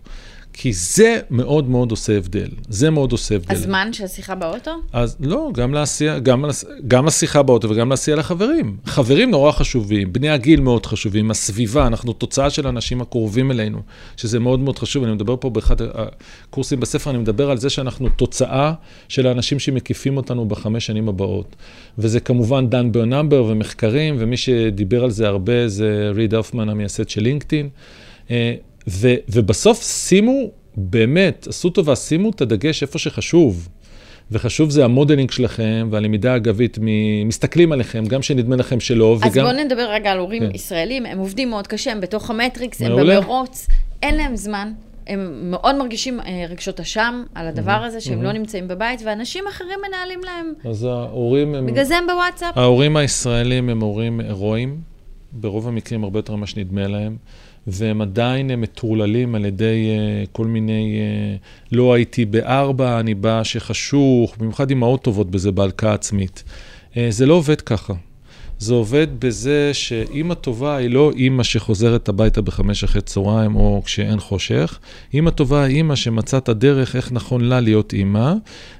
כי 0.60 0.74
זה 0.74 1.20
מאוד 1.30 1.70
מאוד 1.70 1.92
עושה 1.92 2.18
הבדל. 2.18 2.48
זה 2.70 2.90
מאוד 2.90 3.12
עושה 3.12 3.36
הבדל. 3.36 3.56
הזמן 3.56 3.94
של 3.94 4.04
השיחה 4.04 4.36
באוטו? 4.36 4.72
אז 4.94 5.18
לא, 5.20 5.50
גם 5.54 5.74
להסיע, 5.74 6.20
גם, 6.20 6.46
גם 6.88 7.06
לשיחה 7.06 7.44
באוטו 7.44 7.70
וגם 7.70 7.90
להסיע 7.90 8.16
לחברים. 8.16 8.78
חברים 8.86 9.32
נורא 9.32 9.52
חשובים, 9.52 10.14
בני 10.14 10.30
הגיל 10.30 10.60
מאוד 10.60 10.86
חשובים, 10.86 11.32
הסביבה, 11.32 11.88
אנחנו 11.88 12.14
תוצאה 12.14 12.50
של 12.50 12.66
האנשים 12.66 13.02
הקרובים 13.02 13.52
אלינו, 13.52 13.82
שזה 14.18 14.40
מאוד 14.40 14.60
מאוד 14.60 14.80
חשוב. 14.80 15.04
אני 15.04 15.14
מדבר 15.14 15.36
פה 15.40 15.50
באחד 15.50 15.76
הקורסים 15.82 16.80
בספר, 16.80 17.10
אני 17.10 17.18
מדבר 17.18 17.52
על 17.52 17.58
זה 17.58 17.70
שאנחנו 17.70 18.10
תוצאה 18.10 18.74
של 19.08 19.28
האנשים 19.28 19.60
שמקיפים 19.60 20.18
אותנו 20.18 20.46
בחמש 20.46 20.86
שנים 20.86 21.10
הבאות. 21.10 21.56
וזה 21.98 22.20
כמובן 22.20 22.70
דן 22.70 22.92
ברנמבר 22.92 23.44
ומחקרים, 23.44 24.16
ומי 24.20 24.38
שדיבר 24.38 25.04
על 25.04 25.12
זה 25.12 25.28
הרבה 25.28 25.68
זה 25.68 26.12
ריד 26.16 26.34
הופמן, 26.34 26.70
המייסד 26.70 27.10
של 27.10 27.22
לינקדאין. 27.22 27.70
ו, 28.88 29.14
ובסוף 29.30 29.84
שימו, 29.84 30.52
באמת, 30.78 31.48
עשו 31.50 31.70
טובה, 31.70 31.96
שימו 31.96 32.30
את 32.30 32.42
הדגש 32.42 32.84
איפה 32.84 33.00
שחשוב. 33.00 33.70
וחשוב 34.32 34.70
זה 34.70 34.86
המודלינג 34.86 35.32
שלכם 35.32 35.88
והלמידה 35.92 36.34
האגבית, 36.34 36.78
מ- 36.82 37.28
מסתכלים 37.28 37.72
עליכם, 37.72 38.06
גם 38.06 38.22
שנדמה 38.22 38.56
לכם 38.56 38.80
שלא, 38.80 39.18
אז 39.24 39.32
וגם... 39.32 39.46
בואו 39.46 39.66
נדבר 39.66 39.92
רגע 39.92 40.12
על 40.12 40.18
הורים 40.18 40.44
כן. 40.44 40.56
ישראלים, 40.56 41.06
הם 41.06 41.18
עובדים 41.20 41.50
מאוד 41.50 41.68
קשה, 41.68 41.92
הם 41.92 42.02
בתוך 42.02 42.30
המטריקס, 42.30 42.82
הם 42.82 42.92
מעולה. 42.92 43.22
במרוץ, 43.22 43.68
אין 44.04 44.16
להם 44.16 44.36
זמן. 44.36 44.72
הם 45.08 45.52
מאוד 45.52 45.76
מרגישים 45.76 46.20
אה, 46.20 46.46
רגשות 46.50 46.80
אשם 46.80 47.24
על 47.36 47.48
הדבר 47.48 47.72
הזה, 47.72 48.02
שהם 48.02 48.24
לא 48.24 48.32
נמצאים 48.32 48.68
בבית, 48.68 49.02
ואנשים 49.06 49.44
אחרים 49.50 49.80
מנהלים 49.88 50.20
להם. 50.24 50.54
אז 50.72 50.84
ההורים 50.84 51.56
הם... 51.56 51.66
בגלל 51.66 51.84
זה 51.84 51.98
הם 51.98 52.08
בוואטסאפ. 52.08 52.58
ההורים 52.58 52.98
הישראלים 52.98 53.70
הם 53.70 53.82
הורים 53.82 54.20
הירואיים, 54.20 54.80
ברוב 55.32 55.68
המקרים 55.68 56.04
הרבה 56.04 56.20
יותר 56.20 56.36
ממה 56.36 56.48
שנדמה 56.48 56.88
להם, 56.88 57.18
והם 57.68 58.02
עדיין 58.02 58.52
הם 58.52 58.62
מטורללים 58.62 59.36
על 59.36 59.46
ידי 59.46 59.90
uh, 60.24 60.28
כל 60.32 60.46
מיני, 60.46 61.00
uh, 61.42 61.76
לא 61.76 61.94
הייתי 61.94 62.26
בארבע, 62.26 63.00
אני 63.00 63.14
בא 63.14 63.44
שחשוך, 63.44 64.36
במיוחד 64.38 64.70
אימהות 64.70 65.02
טובות 65.02 65.32
בזה 65.32 65.52
בהלקאה 65.52 65.94
עצמית. 65.94 66.44
Uh, 66.92 66.98
זה 67.10 67.26
לא 67.26 67.34
עובד 67.34 67.62
ככה. 67.62 67.94
זה 68.60 68.74
עובד 68.74 69.08
בזה 69.20 69.70
שאימא 69.74 70.34
טובה 70.34 70.76
היא 70.76 70.90
לא 70.90 71.12
אימא 71.16 71.44
שחוזרת 71.44 72.10
הביתה 72.10 72.42
בחמש 72.42 72.84
אחרי 72.84 73.02
צהריים 73.02 73.56
או 73.56 73.82
כשאין 73.86 74.20
חושך. 74.20 74.80
אימא 75.14 75.30
טובה 75.30 75.64
היא 75.64 75.76
אימא 75.76 75.96
שמצאה 75.96 76.38
את 76.38 76.50
הדרך 76.50 76.96
איך 76.96 77.12
נכון 77.12 77.42
לה 77.42 77.60
להיות 77.60 77.94
אימא, 77.94 78.34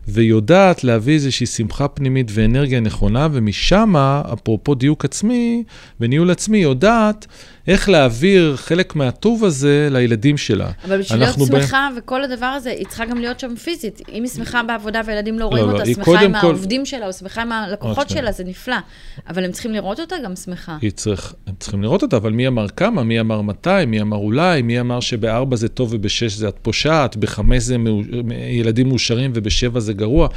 ויודעת 0.08 0.84
להביא 0.84 1.14
איזושהי 1.14 1.46
שמחה 1.46 1.88
פנימית 1.88 2.32
ואנרגיה 2.34 2.80
נכונה, 2.80 3.28
ומשם, 3.32 3.94
אפרופו 4.34 4.76
דיוק 4.76 5.06
עצמי 5.06 5.64
וניהול 6.00 6.32
עצמי, 6.32 6.58
יודעת 6.58 7.28
איך 7.68 7.90
להעביר 7.90 8.56
חלק 8.56 8.96
מהטוב 8.96 9.46
הזה 9.46 9.88
לילדים 9.92 10.38
שלה. 10.38 10.70
אבל 10.86 11.00
בשביל 11.00 11.20
להיות 11.20 11.36
שמחה 11.48 11.90
ב... 11.96 11.98
וכל 11.98 12.24
הדבר 12.24 12.46
הזה, 12.46 12.70
היא 12.70 12.86
צריכה 12.88 13.06
גם 13.06 13.18
להיות 13.18 13.40
שם 13.40 13.56
פיזית. 13.56 14.02
אם 14.14 14.24
היא 14.24 14.32
שמחה 14.32 14.64
בעבודה 14.64 15.02
וילדים 15.06 15.40
לא 15.40 15.46
רואים 15.46 15.66
לא, 15.68 15.72
אותה, 15.72 15.84
לא, 15.84 15.94
שמחה 15.94 16.20
עם 16.20 16.32
כל... 16.42 16.48
העובדים 16.48 16.86
שלה 16.86 17.08
או 17.08 17.14
שמחה 17.14 17.42
עם 17.42 17.52
הלקוחות 17.52 18.10
שלה, 18.10 18.32
זה 18.32 18.44
נפלא. 18.44 18.76
אבל 19.30 19.46
הם 19.46 19.52
צריכים 19.52 19.74
לראות 19.74 20.00
אותה 20.00 20.16
גם 20.24 20.36
שמחה. 20.36 20.78
צריך, 20.96 21.34
הם 21.48 21.54
צריכים 21.60 21.84
לראות 21.84 22.04
אותה, 22.04 22.18
אבל 22.18 22.32
מי 22.32 22.48
אמר 22.48 22.68
כמה, 22.68 23.04
מי 23.04 23.20
אמר 23.20 23.42
מתי, 23.42 23.86
מי 23.88 24.02
אמר 24.02 24.18
אולי, 24.18 24.62
מי 24.62 24.80
אמר 24.80 25.00
שבארבע 25.00 25.56
זה 25.56 25.70
טוב 25.70 25.90
ובשש 25.94 26.34
זה 26.34 26.48
את 26.48 26.56
פושעת, 26.62 27.16
בחמש 27.16 27.64
זה 27.64 27.78
ילדים 28.50 28.88
מאושרים 28.90 29.32
ובשבע 29.34 29.80
זה 29.80 29.94
גרוע. 29.94 30.28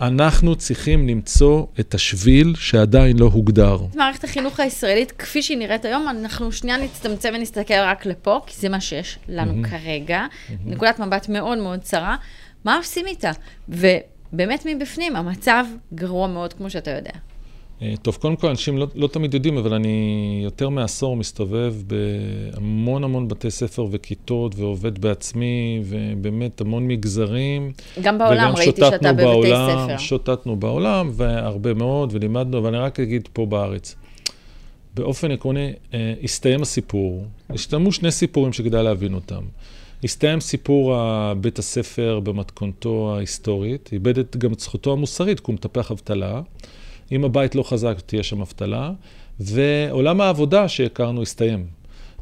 אנחנו 0.00 0.56
צריכים 0.56 1.08
למצוא 1.08 1.66
את 1.80 1.94
השביל 1.94 2.54
שעדיין 2.56 3.18
לא 3.18 3.24
הוגדר. 3.24 3.78
מערכת 3.94 4.24
החינוך 4.24 4.60
הישראלית, 4.60 5.12
כפי 5.12 5.42
שהיא 5.42 5.58
נראית 5.58 5.84
היום, 5.84 6.08
אנחנו 6.08 6.52
שנייה 6.52 6.76
נצטמצם 6.76 7.32
ונסתכל 7.34 7.74
רק 7.74 8.06
לפה, 8.06 8.40
כי 8.46 8.54
זה 8.60 8.68
מה 8.68 8.80
שיש 8.80 9.18
לנו 9.28 9.52
mm-hmm. 9.52 9.68
כרגע. 9.68 10.26
Mm-hmm. 10.30 10.52
נקודת 10.66 10.98
מבט 10.98 11.28
מאוד 11.28 11.58
מאוד 11.58 11.80
צרה. 11.80 12.16
מה 12.64 12.76
עושים 12.76 13.06
איתה? 13.06 13.30
ובאמת 13.68 14.66
מבפנים, 14.66 15.16
המצב 15.16 15.64
גרוע 15.94 16.28
מאוד, 16.28 16.52
כמו 16.52 16.70
שאתה 16.70 16.90
יודע. 16.90 17.12
אה, 17.82 17.94
טוב, 18.02 18.16
קודם 18.20 18.36
כל, 18.36 18.48
אנשים 18.48 18.78
לא, 18.78 18.86
לא 18.94 19.06
תמיד 19.06 19.34
יודעים, 19.34 19.58
אבל 19.58 19.74
אני 19.74 20.40
יותר 20.44 20.68
מעשור 20.68 21.16
מסתובב 21.16 21.74
בהמון 21.86 23.04
המון 23.04 23.28
בתי 23.28 23.50
ספר 23.50 23.86
וכיתות, 23.90 24.54
ועובד 24.56 24.98
בעצמי, 24.98 25.82
ובאמת 25.84 26.60
המון 26.60 26.88
מגזרים. 26.88 27.72
גם 28.02 28.18
בעולם, 28.18 28.54
ראיתי 28.56 28.80
שאתה 28.80 29.12
בבתי 29.12 29.24
בעולם, 29.24 29.88
ספר. 29.88 29.98
שוטטנו 29.98 30.56
בעולם, 30.56 31.10
והרבה 31.12 31.74
מאוד, 31.74 32.10
ולימדנו, 32.12 32.64
ואני 32.64 32.78
רק 32.78 33.00
אגיד 33.00 33.28
פה 33.32 33.46
בארץ. 33.46 33.96
באופן 34.94 35.30
עקרוני, 35.30 35.72
אה, 35.94 36.14
הסתיים 36.22 36.62
הסיפור. 36.62 37.24
השתלמו 37.50 37.92
שני 37.92 38.10
סיפורים 38.10 38.52
שכדאי 38.52 38.82
להבין 38.82 39.14
אותם. 39.14 39.42
הסתיים 40.04 40.40
סיפור 40.40 40.94
בית 41.40 41.58
הספר 41.58 42.20
במתכונתו 42.20 43.14
ההיסטורית, 43.16 43.90
איבד 43.92 44.36
גם 44.38 44.52
את 44.52 44.60
זכותו 44.60 44.92
המוסרית, 44.92 45.40
כי 45.40 45.44
הוא 45.46 45.54
מטפח 45.54 45.90
אבטלה. 45.90 46.40
אם 47.12 47.24
הבית 47.24 47.54
לא 47.54 47.62
חזק, 47.62 48.00
תהיה 48.06 48.22
שם 48.22 48.40
אבטלה, 48.40 48.92
ועולם 49.40 50.20
העבודה 50.20 50.68
שהכרנו 50.68 51.22
הסתיים. 51.22 51.66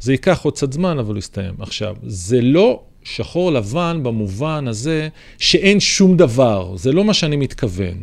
זה 0.00 0.12
ייקח 0.12 0.44
עוד 0.44 0.54
קצת 0.54 0.72
זמן, 0.72 0.98
אבל 0.98 1.10
הוא 1.10 1.18
יסתיים. 1.18 1.54
עכשיו, 1.58 1.96
זה 2.02 2.40
לא 2.40 2.82
שחור 3.02 3.52
לבן 3.52 4.00
במובן 4.02 4.68
הזה 4.68 5.08
שאין 5.38 5.80
שום 5.80 6.16
דבר, 6.16 6.76
זה 6.76 6.92
לא 6.92 7.04
מה 7.04 7.14
שאני 7.14 7.36
מתכוון. 7.36 8.02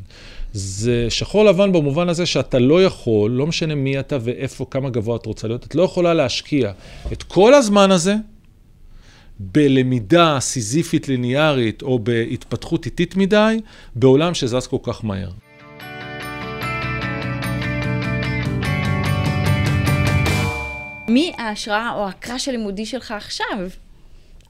זה 0.54 1.08
שחור 1.10 1.46
לבן 1.46 1.72
במובן 1.72 2.10
הזה 2.10 2.26
שאתה 2.26 2.60
לא 2.60 2.84
יכול, 2.84 3.32
לא 3.32 3.48
משנה 3.48 3.76
מי 3.76 4.00
אתה 4.00 4.18
ואיפה, 4.22 4.66
כמה 4.72 4.90
גבוה 4.90 5.16
את 5.16 5.26
רוצה 5.26 5.48
להיות, 5.48 5.66
את 5.66 5.76
לא 5.76 5.84
יכולה 5.84 6.14
להשקיע 6.14 6.72
את 7.12 7.24
כל 7.24 7.54
הזמן 7.54 7.92
הזה 7.92 8.16
בלמידה 9.40 10.38
סיזיפית 10.40 11.08
ליניארית 11.08 11.82
או 11.82 12.00
בהתפתחות 12.00 12.86
איטית 12.86 13.16
מדי, 13.16 13.60
בעולם 13.96 14.34
שזז 14.34 14.68
כל 14.68 14.78
כך 14.84 15.06
מהר. 15.06 15.30
מי 21.08 21.32
ההשראה 21.38 21.92
או 21.96 22.08
הקראש 22.08 22.48
הלימודי 22.48 22.86
שלך 22.86 23.12
עכשיו? 23.12 23.58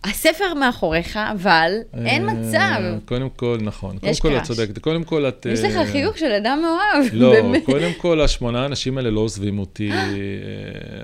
הספר 0.04 0.54
מאחוריך, 0.54 1.18
אבל 1.18 1.72
אין 2.06 2.30
אה, 2.30 2.34
מצב. 2.34 3.06
קודם 3.06 3.30
כל, 3.30 3.58
נכון. 3.62 3.98
קודם 3.98 4.13
כל, 4.22 4.38
את 4.38 4.44
צודקת. 4.44 4.78
קודם 4.78 5.04
כל, 5.04 5.28
את... 5.28 5.48
יש 5.54 5.60
לך 5.60 5.76
אה, 5.76 5.86
חיוך 5.86 6.18
של 6.18 6.32
אדם 6.32 6.62
מאוהב, 6.62 7.13
לא, 7.13 7.60
קודם 7.65 7.91
כל, 7.98 8.22
השמונה 8.22 8.63
האנשים 8.63 8.98
האלה 8.98 9.10
לא 9.10 9.20
עוזבים 9.20 9.60
אותי. 9.60 9.91
אה, 9.91 9.98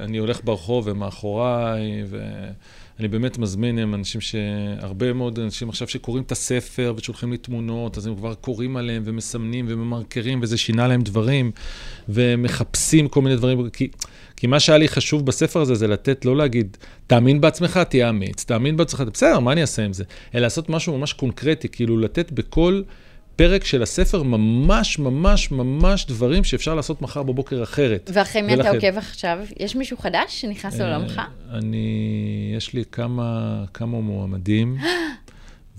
אני 0.03 0.17
הולך 0.17 0.39
ברחוב, 0.43 0.89
הם 0.89 0.99
מאחוריי, 0.99 2.03
ואני 2.09 3.07
באמת 3.07 3.37
מזמין, 3.37 3.79
הם 3.79 3.95
אנשים 3.95 4.21
ש... 4.21 4.35
הרבה 4.79 5.13
מאוד 5.13 5.39
אנשים 5.39 5.69
עכשיו 5.69 5.87
שקוראים 5.87 6.23
את 6.23 6.31
הספר 6.31 6.93
ושולחים 6.97 7.31
לי 7.31 7.37
תמונות, 7.37 7.97
אז 7.97 8.07
הם 8.07 8.15
כבר 8.15 8.33
קוראים 8.33 8.77
עליהם 8.77 9.03
ומסמנים 9.05 9.65
וממרקרים, 9.69 10.39
וזה 10.41 10.57
שינה 10.57 10.87
להם 10.87 11.01
דברים, 11.01 11.51
ומחפשים 12.09 13.07
כל 13.07 13.21
מיני 13.21 13.35
דברים. 13.35 13.69
כי... 13.69 13.87
כי 14.41 14.47
מה 14.47 14.59
שהיה 14.59 14.77
לי 14.77 14.87
חשוב 14.87 15.25
בספר 15.25 15.61
הזה, 15.61 15.75
זה 15.75 15.87
לתת, 15.87 16.25
לא 16.25 16.37
להגיד, 16.37 16.77
תאמין 17.07 17.41
בעצמך, 17.41 17.77
תהיה 17.77 18.09
אמיץ, 18.09 18.43
תאמין 18.43 18.77
בעצמך, 18.77 19.03
בסדר, 19.13 19.39
מה 19.39 19.51
אני 19.51 19.61
אעשה 19.61 19.85
עם 19.85 19.93
זה? 19.93 20.03
אלא 20.35 20.41
לעשות 20.41 20.69
משהו 20.69 20.97
ממש 20.97 21.13
קונקרטי, 21.13 21.69
כאילו 21.69 21.97
לתת 21.97 22.31
בכל 22.31 22.81
פרק 23.35 23.63
של 23.65 23.83
הספר 23.83 24.23
ממש 24.23 24.99
ממש 24.99 25.51
ממש 25.51 26.05
דברים 26.05 26.43
שאפשר 26.43 26.75
לעשות 26.75 27.01
מחר 27.01 27.23
בבוקר 27.23 27.63
אחרת. 27.63 28.11
ואחרי 28.13 28.41
מי 28.41 28.53
אתה 28.53 28.69
עוקב 28.69 28.97
עכשיו? 28.97 29.39
יש 29.59 29.75
מישהו 29.75 29.97
חדש 29.97 30.41
שנכנס 30.41 30.79
לעולמך? 30.79 31.21
אני, 31.51 32.53
יש 32.57 32.73
לי 32.73 32.83
כמה, 32.91 33.63
כמה 33.73 33.99
מועמדים. 34.01 34.77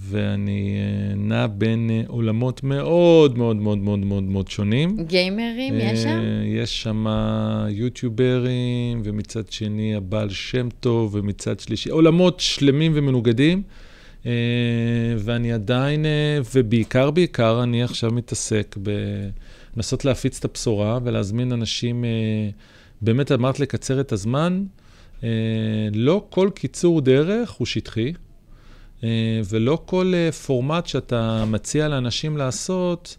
ואני 0.09 0.77
אה, 0.79 1.15
נע 1.15 1.47
בין 1.47 1.91
אה, 1.91 2.03
עולמות 2.07 2.63
מאוד 2.63 3.39
מאוד 3.39 3.57
מאוד 3.57 3.79
מאוד 3.79 3.99
מאוד 3.99 4.23
מאוד 4.23 4.49
שונים. 4.49 4.97
גיימרים 5.07 5.75
יש 5.77 6.03
שם? 6.03 6.09
אה, 6.09 6.47
יש 6.47 6.83
שם 6.83 7.07
יוטיוברים, 7.71 9.03
ומצד 9.05 9.49
שני 9.51 9.95
הבעל 9.95 10.31
שם 10.31 10.69
טוב, 10.81 11.15
ומצד 11.15 11.61
שלישי, 11.61 11.91
עולמות 11.91 12.41
שלמים 12.41 12.93
ומנוגדים. 12.95 13.63
ואני 15.19 15.53
עדיין, 15.53 16.07
ובעיקר 16.55 17.11
בעיקר, 17.11 17.63
אני 17.63 17.83
עכשיו 17.83 18.11
מתעסק 18.11 18.77
בנסות 19.77 20.05
להפיץ 20.05 20.39
את 20.39 20.45
הבשורה 20.45 20.99
ולהזמין 21.05 21.53
אנשים, 21.53 22.05
באמת 23.01 23.33
אמרת 23.33 23.61
לקצר 23.61 24.01
את 24.01 24.13
הזמן. 24.13 24.65
לא 25.93 26.27
כל 26.31 26.51
קיצור 26.55 27.01
דרך 27.01 27.51
הוא 27.51 27.67
שטחי. 27.67 28.13
אה, 29.05 29.09
ולא 29.49 29.79
כל 29.87 30.13
אה, 30.15 30.33
פורמט 30.33 30.87
שאתה 30.87 31.45
מציע 31.47 31.89
לאנשים 31.89 32.37
לעשות, 32.37 33.17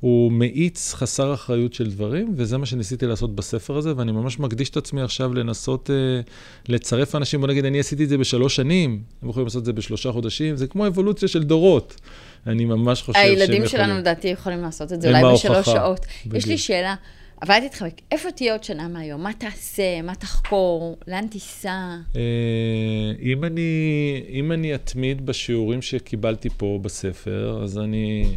הוא 0.00 0.32
מאיץ 0.32 0.94
חסר 0.94 1.34
אחריות 1.34 1.74
של 1.74 1.90
דברים, 1.90 2.34
וזה 2.36 2.58
מה 2.58 2.66
שניסיתי 2.66 3.06
לעשות 3.06 3.34
בספר 3.34 3.76
הזה, 3.76 3.92
ואני 3.96 4.12
ממש 4.12 4.38
מקדיש 4.38 4.70
את 4.70 4.76
עצמי 4.76 5.02
עכשיו 5.02 5.34
לנסות 5.34 5.90
uh, 5.90 6.30
לצרף 6.68 7.14
אנשים. 7.14 7.40
בוא 7.40 7.48
נגיד, 7.48 7.64
אני 7.64 7.80
עשיתי 7.80 8.04
את 8.04 8.08
זה 8.08 8.18
בשלוש 8.18 8.56
שנים, 8.56 9.02
הם 9.22 9.28
יכולים 9.28 9.46
לעשות 9.46 9.60
את 9.60 9.64
זה 9.64 9.72
בשלושה 9.72 10.12
חודשים, 10.12 10.56
זה 10.56 10.66
כמו 10.66 10.86
אבולוציה 10.86 11.28
של 11.28 11.42
דורות. 11.42 12.00
אני 12.46 12.64
ממש 12.64 13.02
חושב 13.02 13.12
שהם 13.12 13.32
יכולים... 13.32 13.50
הילדים 13.50 13.68
שלנו, 13.68 13.98
לדעתי, 13.98 14.28
יכולים 14.28 14.62
לעשות 14.62 14.92
את 14.92 15.02
זה 15.02 15.08
אולי 15.08 15.34
בשלוש 15.34 15.66
שעות. 15.66 16.06
בדיוק. 16.26 16.36
יש 16.36 16.46
לי 16.46 16.58
שאלה. 16.58 16.94
עבדתי 17.40 17.64
איתך, 17.64 17.84
איפה 18.10 18.30
תהיה 18.30 18.52
עוד 18.52 18.64
שנה 18.64 18.88
מהיום? 18.88 19.22
מה 19.22 19.32
תעשה? 19.32 20.02
מה 20.02 20.14
תחקור? 20.14 20.96
לאן 21.08 21.26
תיסע? 21.26 21.96
אה, 22.16 23.12
אם 23.22 23.44
אני, 23.44 24.22
אם 24.28 24.52
אני 24.52 24.74
אתמיד 24.74 25.26
בשיעורים 25.26 25.82
שקיבלתי 25.82 26.48
פה 26.56 26.78
בספר, 26.82 27.60
אז 27.62 27.78
אני 27.78 28.36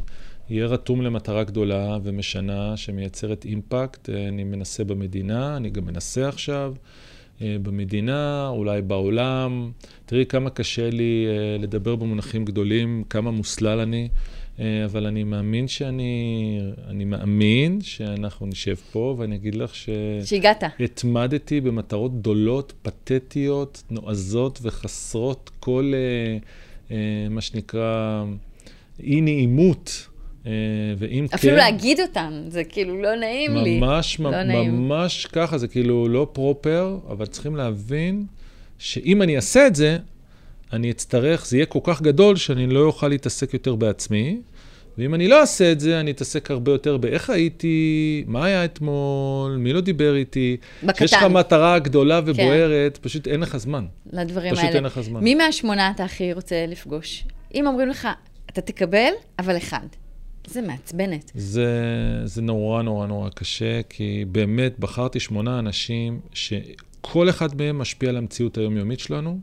אהיה 0.52 0.66
רתום 0.66 1.02
למטרה 1.02 1.44
גדולה 1.44 1.98
ומשנה 2.04 2.78
שמייצרת 2.78 3.46
אימפקט. 3.46 4.10
אה, 4.10 4.28
אני 4.28 4.44
מנסה 4.44 4.84
במדינה, 4.84 5.58
אני 5.58 5.70
גם 5.70 5.86
מנסה 5.86 6.28
עכשיו. 6.28 6.74
אה, 7.42 7.56
במדינה, 7.62 8.48
אולי 8.50 8.82
בעולם. 8.82 9.72
תראי 10.06 10.26
כמה 10.26 10.50
קשה 10.50 10.90
לי 10.90 11.28
לדבר 11.60 11.96
במונחים 11.96 12.46
גדולים, 12.46 13.04
כמה 13.10 13.32
מוסלל 13.32 13.80
אני. 13.80 14.10
אה, 14.60 14.86
אבל 14.86 15.06
אני 15.06 15.24
מאמין 15.24 15.68
שאני, 15.68 16.60
אני 16.88 17.06
מאמין 17.06 17.82
שאנחנו 17.82 18.46
נשב 18.46 18.76
פה 18.92 19.16
ואני 19.18 19.36
אגיד 19.36 19.56
לך 19.56 19.76
ש... 19.76 19.90
שהגעת. 20.26 20.64
התמדתי 20.80 21.62
במטרות 21.62 22.20
גדולות, 22.20 22.74
פתטיות, 22.82 23.84
נועזות 23.90 24.60
וחסרות 24.62 25.52
כל, 25.60 25.92
אה, 25.96 26.38
אה, 26.92 27.30
מה 27.30 27.42
שנקרא, 27.42 28.24
אי 29.04 29.22
נעימות. 29.22 30.06
ואם 30.98 31.28
כן... 31.28 31.36
אפילו 31.36 31.56
להגיד 31.56 32.00
אותם, 32.00 32.34
זה 32.48 32.64
כאילו 32.64 33.02
לא 33.02 33.16
נעים 33.16 33.54
ממש, 33.54 33.64
לי. 33.64 33.80
ממש, 33.80 34.20
לא 34.20 34.64
ממש 34.64 35.26
ככה, 35.26 35.58
זה 35.58 35.68
כאילו 35.68 36.08
לא 36.08 36.28
פרופר, 36.34 36.98
אבל 37.10 37.26
צריכים 37.26 37.56
להבין 37.56 38.26
שאם 38.78 39.22
אני 39.22 39.36
אעשה 39.36 39.68
את 39.68 39.76
זה, 39.76 39.98
אני 40.74 40.92
אצטרך, 40.92 41.46
זה 41.46 41.58
יהיה 41.58 41.66
כל 41.66 41.80
כך 41.84 42.02
גדול 42.02 42.36
שאני 42.36 42.68
לא 42.68 42.80
אוכל 42.80 43.08
להתעסק 43.08 43.54
יותר 43.54 43.76
בעצמי, 43.76 44.38
ואם 45.00 45.14
אני 45.16 45.28
לא 45.28 45.42
אעשה 45.42 45.72
את 45.72 45.80
זה, 45.80 46.00
אני 46.00 46.12
אתעסק 46.12 46.52
הרבה 46.52 46.72
יותר 46.72 46.98
באיך 46.98 47.30
הייתי, 47.30 48.24
מה 48.28 48.46
היה 48.46 48.66
אתמול, 48.66 49.58
מי 49.60 49.74
לא 49.74 49.82
דיבר 49.82 50.16
איתי. 50.16 50.58
בקטן. 50.84 50.94
כשיש 50.94 51.14
לך 51.14 51.24
מטרה 51.24 51.80
גדולה. 51.80 52.22
ובוערת, 52.26 52.98
כן. 52.98 53.04
פשוט 53.04 53.28
אין 53.28 53.40
לך 53.40 53.58
זמן. 53.58 53.86
לדברים 54.12 54.52
פשוט 54.52 54.64
האלה. 54.64 54.72
פשוט 54.72 54.76
אין 54.76 54.84
לך 54.84 55.02
זמן. 55.02 55.24
מי 55.24 55.36
מהשמונה 55.36 55.92
אתה 55.92 56.04
הכי 56.04 56.34
רוצה 56.34 56.66
לפגוש? 56.68 57.26
אם 57.56 57.68
אומרים 57.68 57.90
לך, 57.90 58.08
אתה 58.50 58.62
תקבל, 58.62 59.12
אבל 59.40 59.58
אחד. 59.58 59.88
זה 60.48 60.62
מעצבנת. 60.62 61.32
זה, 61.36 61.72
זה 62.26 62.42
נורא 62.42 62.82
נורא 62.82 63.08
נורא 63.08 63.30
קשה, 63.30 63.82
כי 63.90 64.26
באמת 64.32 64.80
בחרתי 64.80 65.20
שמונה 65.20 65.60
אנשים 65.60 66.20
שכל 66.34 67.30
אחד 67.30 67.56
מהם 67.62 67.78
משפיע 67.78 68.10
על 68.10 68.18
המציאות 68.18 68.58
היומיומית 68.58 69.00
שלנו. 69.00 69.40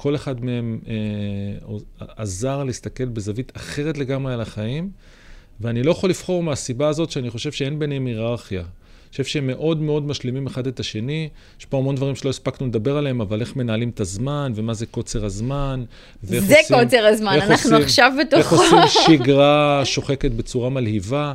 כל 0.00 0.14
אחד 0.14 0.44
מהם 0.44 0.78
אה, 0.88 2.06
עזר 2.16 2.64
להסתכל 2.64 3.04
בזווית 3.04 3.52
אחרת 3.56 3.98
לגמרי 3.98 4.34
על 4.34 4.40
החיים, 4.40 4.90
ואני 5.60 5.82
לא 5.82 5.90
יכול 5.90 6.10
לבחור 6.10 6.42
מהסיבה 6.42 6.88
הזאת 6.88 7.10
שאני 7.10 7.30
חושב 7.30 7.52
שאין 7.52 7.78
ביניהם 7.78 8.06
היררכיה. 8.06 8.60
אני 8.60 9.10
חושב 9.10 9.24
שהם 9.24 9.46
מאוד 9.46 9.80
מאוד 9.82 10.06
משלימים 10.06 10.46
אחד 10.46 10.66
את 10.66 10.80
השני. 10.80 11.28
יש 11.60 11.64
פה 11.64 11.78
המון 11.78 11.94
דברים 11.94 12.16
שלא 12.16 12.30
הספקנו 12.30 12.66
לדבר 12.66 12.96
עליהם, 12.96 13.20
אבל 13.20 13.40
איך 13.40 13.56
מנהלים 13.56 13.88
את 13.88 14.00
הזמן, 14.00 14.52
ומה 14.54 14.74
זה 14.74 14.86
קוצר 14.86 15.24
הזמן, 15.24 15.84
ואיך 16.24 16.44
זה 16.44 16.54
עושים... 16.58 16.76
זה 16.78 16.84
קוצר 16.84 17.06
הזמן, 17.06 17.32
אנחנו 17.32 17.52
עושים, 17.52 17.74
עכשיו 17.74 18.12
בתוכו. 18.20 18.38
איך 18.38 18.52
עושים 18.52 18.78
שגרה 19.06 19.82
שוחקת 19.84 20.30
בצורה 20.30 20.70
מלהיבה. 20.70 21.32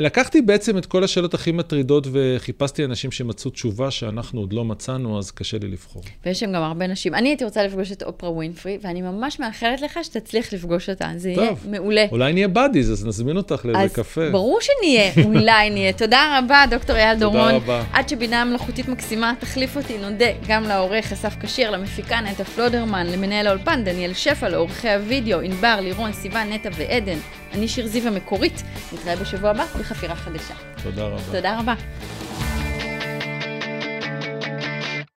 לקחתי 0.00 0.42
בעצם 0.42 0.78
את 0.78 0.86
כל 0.86 1.04
השאלות 1.04 1.34
הכי 1.34 1.52
מטרידות 1.52 2.06
וחיפשתי 2.12 2.84
אנשים 2.84 3.10
שמצאו 3.10 3.50
תשובה 3.50 3.90
שאנחנו 3.90 4.40
עוד 4.40 4.52
לא 4.52 4.64
מצאנו, 4.64 5.18
אז 5.18 5.30
קשה 5.30 5.58
לי 5.58 5.68
לבחור. 5.68 6.02
ויש 6.26 6.40
שם 6.40 6.52
גם 6.52 6.62
הרבה 6.62 6.86
נשים. 6.86 7.14
אני 7.14 7.28
הייתי 7.28 7.44
רוצה 7.44 7.64
לפגוש 7.64 7.92
את 7.92 8.02
אופרה 8.02 8.30
ווינפרי, 8.30 8.78
ואני 8.82 9.02
ממש 9.02 9.40
מאחלת 9.40 9.80
לך 9.80 9.98
שתצליח 10.02 10.52
לפגוש 10.52 10.90
אותה. 10.90 11.10
זה 11.16 11.32
טוב, 11.34 11.44
יהיה 11.44 11.54
מעולה. 11.64 12.04
אולי 12.12 12.32
נהיה 12.32 12.48
בדיז, 12.48 12.92
אז 12.92 13.06
נזמין 13.06 13.36
אותך 13.36 13.64
לאיזה 13.64 13.94
קפה. 13.94 14.30
ברור 14.30 14.58
שנהיה, 14.60 15.12
אולי 15.28 15.70
נהיה. 15.70 15.92
תודה 15.92 16.38
רבה, 16.38 16.64
דוקטור 16.70 16.96
אייל 16.96 17.18
דורון. 17.18 17.52
תודה 17.52 17.56
רבה. 17.56 17.84
עד 17.92 18.08
שבינה 18.08 18.44
מלאכותית 18.44 18.88
מקסימה 18.88 19.32
תחליף 19.38 19.76
אותי, 19.76 19.98
נודה 19.98 20.26
גם 20.48 20.62
לעורך 20.64 21.12
אסף 21.12 21.34
כשיר, 21.40 21.70
למפיקה 21.70 22.20
נטע 22.20 22.44
פלודרמן, 22.44 23.06
למנהל 23.06 23.46
האולפן 23.46 23.84
דניאל 23.84 24.14
שפע, 24.14 24.48
לעורכי 24.48 24.90
הוידאו, 24.90 25.40
ענבר, 25.40 25.78
לירון, 25.82 26.12
סיוון, 26.12 26.52
נטע 26.52 26.68
ועדן. 26.76 27.18
אני 27.52 27.68
שיר 27.68 27.86
זיו 27.86 28.08
המקורית, 28.08 28.62
נתראה 28.92 29.16
בשבוע 29.16 29.50
הבא 29.50 29.64
בחפירה 29.80 30.16
חדשה. 30.16 30.54
תודה 30.82 31.04
רבה. 31.06 31.22
תודה 31.32 31.58
רבה. 31.58 31.74